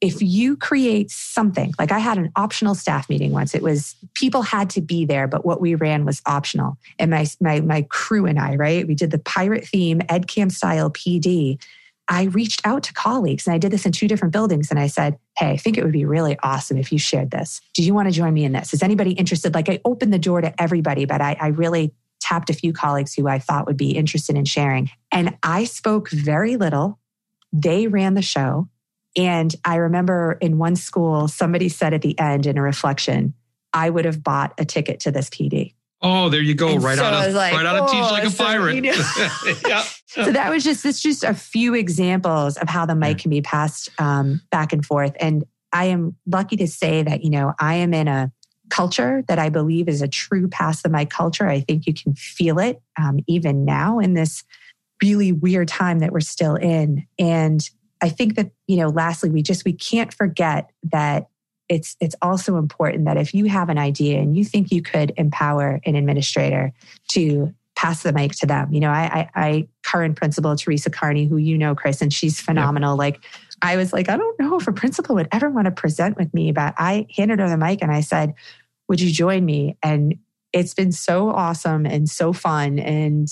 If 0.00 0.20
you 0.20 0.56
create 0.56 1.12
something, 1.12 1.72
like 1.78 1.92
I 1.92 2.00
had 2.00 2.18
an 2.18 2.32
optional 2.34 2.74
staff 2.74 3.08
meeting 3.08 3.30
once, 3.30 3.54
it 3.54 3.62
was 3.62 3.94
people 4.14 4.42
had 4.42 4.68
to 4.70 4.80
be 4.80 5.04
there, 5.04 5.28
but 5.28 5.46
what 5.46 5.60
we 5.60 5.76
ran 5.76 6.04
was 6.04 6.20
optional. 6.26 6.76
And 6.98 7.12
my, 7.12 7.24
my, 7.40 7.60
my 7.60 7.82
crew 7.82 8.26
and 8.26 8.38
I, 8.40 8.56
right? 8.56 8.86
We 8.86 8.96
did 8.96 9.12
the 9.12 9.20
pirate 9.20 9.64
theme, 9.64 10.02
Ed 10.08 10.26
Camp 10.26 10.50
style 10.50 10.90
PD. 10.90 11.62
I 12.08 12.24
reached 12.24 12.66
out 12.66 12.82
to 12.82 12.92
colleagues 12.92 13.46
and 13.46 13.54
I 13.54 13.58
did 13.58 13.70
this 13.70 13.86
in 13.86 13.92
two 13.92 14.08
different 14.08 14.32
buildings 14.32 14.70
and 14.70 14.80
I 14.80 14.88
said, 14.88 15.18
Hey, 15.38 15.50
I 15.50 15.56
think 15.56 15.78
it 15.78 15.84
would 15.84 15.92
be 15.92 16.04
really 16.04 16.36
awesome 16.42 16.76
if 16.76 16.92
you 16.92 16.98
shared 16.98 17.30
this. 17.30 17.60
Do 17.74 17.82
you 17.82 17.94
want 17.94 18.08
to 18.08 18.12
join 18.12 18.34
me 18.34 18.44
in 18.44 18.52
this? 18.52 18.74
Is 18.74 18.82
anybody 18.82 19.12
interested? 19.12 19.54
Like 19.54 19.68
I 19.68 19.80
opened 19.84 20.12
the 20.12 20.18
door 20.18 20.40
to 20.40 20.60
everybody, 20.60 21.04
but 21.04 21.20
I, 21.20 21.36
I 21.40 21.48
really 21.48 21.94
tapped 22.20 22.50
a 22.50 22.54
few 22.54 22.72
colleagues 22.72 23.14
who 23.14 23.28
I 23.28 23.38
thought 23.38 23.66
would 23.66 23.76
be 23.76 23.92
interested 23.92 24.36
in 24.36 24.44
sharing. 24.44 24.90
And 25.10 25.36
I 25.42 25.64
spoke 25.64 26.10
very 26.10 26.56
little. 26.56 26.98
They 27.52 27.86
ran 27.86 28.14
the 28.14 28.22
show. 28.22 28.68
And 29.16 29.54
I 29.64 29.76
remember 29.76 30.38
in 30.40 30.58
one 30.58 30.76
school, 30.76 31.28
somebody 31.28 31.68
said 31.68 31.92
at 31.92 32.02
the 32.02 32.18
end 32.18 32.46
in 32.46 32.56
a 32.56 32.62
reflection, 32.62 33.34
I 33.72 33.90
would 33.90 34.04
have 34.04 34.22
bought 34.22 34.54
a 34.58 34.64
ticket 34.64 35.00
to 35.00 35.10
this 35.10 35.28
PD. 35.30 35.71
Oh, 36.02 36.28
there 36.28 36.42
you 36.42 36.54
go. 36.54 36.68
And 36.68 36.82
right 36.82 36.98
so 36.98 37.04
on 37.04 37.14
a, 37.14 37.28
like, 37.28 37.52
right 37.52 37.64
on 37.64 37.76
a 37.76 37.86
teach 37.86 38.10
like 38.10 38.24
a 38.24 38.30
so, 38.30 38.44
pirate. 38.44 38.74
You 38.74 38.80
know, 38.82 38.92
yeah. 39.68 39.84
So 40.06 40.32
that 40.32 40.50
was 40.50 40.64
just, 40.64 40.84
it's 40.84 41.00
just 41.00 41.22
a 41.22 41.32
few 41.32 41.74
examples 41.74 42.56
of 42.56 42.68
how 42.68 42.84
the 42.84 42.94
mic 42.94 43.18
can 43.18 43.30
be 43.30 43.40
passed 43.40 43.88
um, 43.98 44.40
back 44.50 44.72
and 44.72 44.84
forth. 44.84 45.12
And 45.20 45.44
I 45.72 45.86
am 45.86 46.16
lucky 46.26 46.56
to 46.56 46.66
say 46.66 47.02
that, 47.02 47.22
you 47.22 47.30
know, 47.30 47.54
I 47.58 47.74
am 47.74 47.94
in 47.94 48.08
a 48.08 48.32
culture 48.68 49.22
that 49.28 49.38
I 49.38 49.48
believe 49.48 49.88
is 49.88 50.02
a 50.02 50.08
true 50.08 50.48
pass 50.48 50.82
the 50.82 50.88
mic 50.88 51.10
culture. 51.10 51.46
I 51.46 51.60
think 51.60 51.86
you 51.86 51.94
can 51.94 52.14
feel 52.14 52.58
it 52.58 52.82
um, 53.00 53.20
even 53.26 53.64
now 53.64 53.98
in 53.98 54.14
this 54.14 54.44
really 55.02 55.32
weird 55.32 55.68
time 55.68 56.00
that 56.00 56.12
we're 56.12 56.20
still 56.20 56.56
in. 56.56 57.06
And 57.18 57.68
I 58.02 58.08
think 58.08 58.36
that, 58.36 58.50
you 58.66 58.76
know, 58.76 58.88
lastly, 58.88 59.30
we 59.30 59.42
just, 59.42 59.64
we 59.64 59.72
can't 59.72 60.12
forget 60.12 60.70
that 60.90 61.28
it's 61.68 61.96
it's 62.00 62.16
also 62.20 62.56
important 62.56 63.04
that 63.06 63.16
if 63.16 63.34
you 63.34 63.46
have 63.46 63.68
an 63.68 63.78
idea 63.78 64.18
and 64.18 64.36
you 64.36 64.44
think 64.44 64.70
you 64.70 64.82
could 64.82 65.12
empower 65.16 65.80
an 65.84 65.94
administrator 65.94 66.72
to 67.08 67.54
pass 67.74 68.02
the 68.02 68.12
mic 68.12 68.32
to 68.32 68.46
them. 68.46 68.72
You 68.72 68.80
know, 68.80 68.90
I, 68.90 69.02
I, 69.02 69.30
I 69.34 69.68
current 69.82 70.16
principal 70.16 70.54
Teresa 70.54 70.90
Carney, 70.90 71.26
who 71.26 71.36
you 71.36 71.58
know, 71.58 71.74
Chris, 71.74 72.00
and 72.00 72.12
she's 72.12 72.40
phenomenal. 72.40 72.96
Like 72.96 73.20
I 73.60 73.76
was 73.76 73.92
like, 73.92 74.08
I 74.08 74.16
don't 74.16 74.38
know 74.38 74.58
if 74.58 74.68
a 74.68 74.72
principal 74.72 75.14
would 75.16 75.28
ever 75.32 75.50
want 75.50 75.64
to 75.64 75.72
present 75.72 76.16
with 76.16 76.32
me, 76.34 76.52
but 76.52 76.74
I 76.78 77.06
handed 77.16 77.40
her 77.40 77.48
the 77.48 77.56
mic 77.56 77.82
and 77.82 77.90
I 77.90 78.00
said, 78.00 78.34
Would 78.88 79.00
you 79.00 79.10
join 79.10 79.44
me? 79.44 79.76
And 79.82 80.18
it's 80.52 80.74
been 80.74 80.92
so 80.92 81.30
awesome 81.30 81.86
and 81.86 82.08
so 82.08 82.32
fun. 82.32 82.78
And 82.78 83.28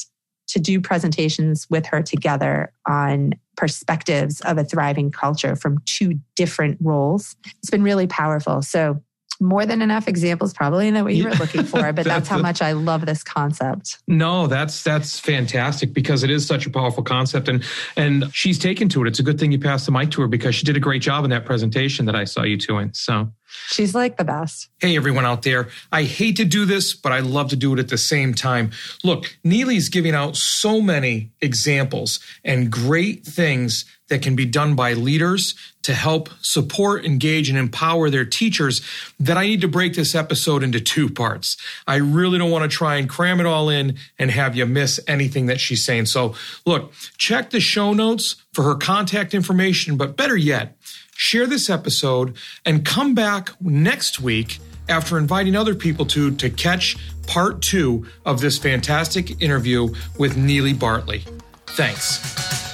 to 0.48 0.58
do 0.58 0.80
presentations 0.80 1.68
with 1.70 1.86
her 1.86 2.02
together 2.02 2.72
on 2.88 3.34
perspectives 3.60 4.40
of 4.40 4.56
a 4.56 4.64
thriving 4.64 5.10
culture 5.10 5.54
from 5.54 5.76
two 5.84 6.18
different 6.34 6.78
roles. 6.80 7.36
It's 7.58 7.68
been 7.68 7.82
really 7.82 8.06
powerful. 8.06 8.62
So, 8.62 9.02
more 9.40 9.66
than 9.66 9.82
enough 9.82 10.06
examples 10.06 10.52
probably 10.52 10.90
the 10.90 11.02
way 11.02 11.12
you 11.12 11.24
were 11.24 11.34
looking 11.34 11.64
for 11.64 11.92
but 11.92 12.04
that's 12.12 12.28
how 12.28 12.38
much 12.38 12.62
i 12.62 12.72
love 12.72 13.06
this 13.06 13.22
concept 13.22 13.98
no 14.06 14.46
that's 14.46 14.82
that's 14.82 15.18
fantastic 15.18 15.92
because 15.92 16.22
it 16.22 16.30
is 16.30 16.46
such 16.46 16.66
a 16.66 16.70
powerful 16.70 17.02
concept 17.02 17.48
and 17.48 17.64
and 17.96 18.32
she's 18.34 18.58
taken 18.58 18.88
to 18.88 19.02
it 19.02 19.08
it's 19.08 19.18
a 19.18 19.22
good 19.22 19.38
thing 19.38 19.50
you 19.50 19.58
passed 19.58 19.86
the 19.86 19.92
mic 19.92 20.10
to 20.10 20.20
her 20.20 20.28
because 20.28 20.54
she 20.54 20.64
did 20.64 20.76
a 20.76 20.80
great 20.80 21.02
job 21.02 21.24
in 21.24 21.30
that 21.30 21.44
presentation 21.44 22.06
that 22.06 22.14
i 22.14 22.24
saw 22.24 22.42
you 22.42 22.56
doing 22.56 22.90
so 22.92 23.30
She's 23.68 23.94
like 23.94 24.16
the 24.16 24.24
best. 24.24 24.68
Hey, 24.80 24.96
everyone 24.96 25.24
out 25.24 25.42
there. 25.42 25.68
I 25.90 26.04
hate 26.04 26.36
to 26.36 26.44
do 26.44 26.64
this, 26.64 26.94
but 26.94 27.12
I 27.12 27.20
love 27.20 27.50
to 27.50 27.56
do 27.56 27.72
it 27.74 27.78
at 27.78 27.88
the 27.88 27.98
same 27.98 28.34
time. 28.34 28.70
Look, 29.02 29.36
Nili's 29.44 29.88
giving 29.88 30.14
out 30.14 30.36
so 30.36 30.80
many 30.80 31.32
examples 31.40 32.20
and 32.44 32.70
great 32.70 33.24
things 33.24 33.84
that 34.10 34.20
can 34.20 34.36
be 34.36 34.44
done 34.44 34.74
by 34.74 34.92
leaders 34.92 35.54
to 35.82 35.94
help 35.94 36.28
support, 36.42 37.06
engage, 37.06 37.48
and 37.48 37.58
empower 37.58 38.10
their 38.10 38.26
teachers 38.26 38.82
that 39.18 39.38
I 39.38 39.46
need 39.46 39.62
to 39.62 39.68
break 39.68 39.94
this 39.94 40.14
episode 40.14 40.62
into 40.62 40.80
two 40.80 41.08
parts. 41.08 41.56
I 41.86 41.96
really 41.96 42.38
don't 42.38 42.50
want 42.50 42.70
to 42.70 42.76
try 42.76 42.96
and 42.96 43.08
cram 43.08 43.40
it 43.40 43.46
all 43.46 43.70
in 43.70 43.96
and 44.18 44.30
have 44.30 44.54
you 44.54 44.66
miss 44.66 45.00
anything 45.08 45.46
that 45.46 45.60
she's 45.60 45.84
saying. 45.84 46.06
So, 46.06 46.34
look, 46.66 46.92
check 47.16 47.50
the 47.50 47.60
show 47.60 47.94
notes 47.94 48.36
for 48.52 48.64
her 48.64 48.74
contact 48.74 49.32
information, 49.32 49.96
but 49.96 50.16
better 50.16 50.36
yet, 50.36 50.76
share 51.14 51.46
this 51.46 51.70
episode, 51.70 52.36
and 52.66 52.84
come 52.84 53.14
back 53.14 53.50
next 53.62 54.20
week 54.20 54.58
after 54.88 55.16
inviting 55.16 55.54
other 55.54 55.74
people 55.74 56.04
to 56.04 56.32
to 56.32 56.50
catch 56.50 56.96
part 57.26 57.62
two 57.62 58.06
of 58.26 58.40
this 58.40 58.58
fantastic 58.58 59.40
interview 59.40 59.94
with 60.18 60.36
Nili 60.36 60.76
Bartley. 60.76 61.22
Thanks. 61.68 62.69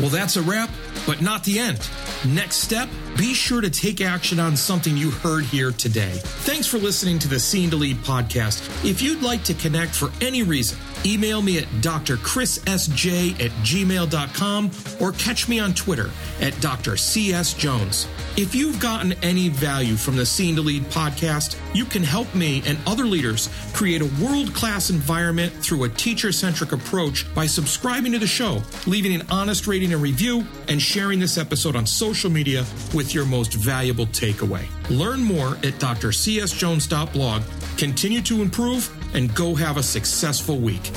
Well, 0.00 0.08
that's 0.08 0.36
a 0.36 0.42
wrap, 0.42 0.70
but 1.06 1.20
not 1.20 1.44
the 1.44 1.58
end. 1.58 1.88
Next 2.26 2.56
step, 2.56 2.88
be 3.16 3.34
sure 3.34 3.60
to 3.60 3.70
take 3.70 4.00
action 4.00 4.40
on 4.40 4.56
something 4.56 4.96
you 4.96 5.10
heard 5.10 5.44
here 5.44 5.70
today. 5.72 6.12
Thanks 6.22 6.66
for 6.66 6.78
listening 6.78 7.18
to 7.20 7.28
the 7.28 7.38
Scene 7.38 7.70
to 7.70 7.76
Lead 7.76 7.98
podcast. 7.98 8.84
If 8.88 9.02
you'd 9.02 9.22
like 9.22 9.44
to 9.44 9.54
connect 9.54 9.94
for 9.94 10.10
any 10.20 10.42
reason, 10.42 10.78
email 11.04 11.42
me 11.42 11.58
at 11.58 11.64
drchrissj 11.80 13.40
at 13.40 13.50
gmail.com 13.50 14.70
or 15.00 15.12
catch 15.12 15.48
me 15.48 15.58
on 15.58 15.74
Twitter 15.74 16.10
at 16.40 16.52
drcsjones. 16.54 18.06
If 18.38 18.54
you've 18.54 18.80
gotten 18.80 19.12
any 19.22 19.48
value 19.48 19.96
from 19.96 20.16
the 20.16 20.24
Scene 20.24 20.56
to 20.56 20.62
Lead 20.62 20.84
podcast, 20.84 21.58
you 21.74 21.84
can 21.84 22.02
help 22.02 22.34
me 22.34 22.62
and 22.66 22.78
other 22.86 23.04
leaders 23.04 23.48
create 23.74 24.00
a 24.00 24.24
world 24.24 24.54
class 24.54 24.90
environment 24.90 25.52
through 25.54 25.84
a 25.84 25.88
teacher 25.90 26.32
centric 26.32 26.72
approach 26.72 27.32
by 27.34 27.46
subscribing 27.46 28.12
to 28.12 28.18
the 28.18 28.26
show, 28.26 28.62
leaving 28.86 29.14
an 29.14 29.26
honest 29.30 29.66
rating 29.66 29.92
and 29.92 30.02
review, 30.02 30.46
and 30.68 30.80
sharing 30.80 31.18
this 31.18 31.36
episode 31.36 31.76
on 31.76 31.86
social 31.86 32.30
media 32.30 32.64
with 33.02 33.14
your 33.14 33.26
most 33.26 33.54
valuable 33.54 34.06
takeaway. 34.06 34.64
Learn 34.88 35.24
more 35.24 35.56
at 35.66 35.74
drcsjones.blog. 35.80 37.42
Continue 37.76 38.22
to 38.22 38.42
improve 38.42 38.88
and 39.12 39.34
go 39.34 39.56
have 39.56 39.76
a 39.76 39.82
successful 39.82 40.56
week. 40.58 40.92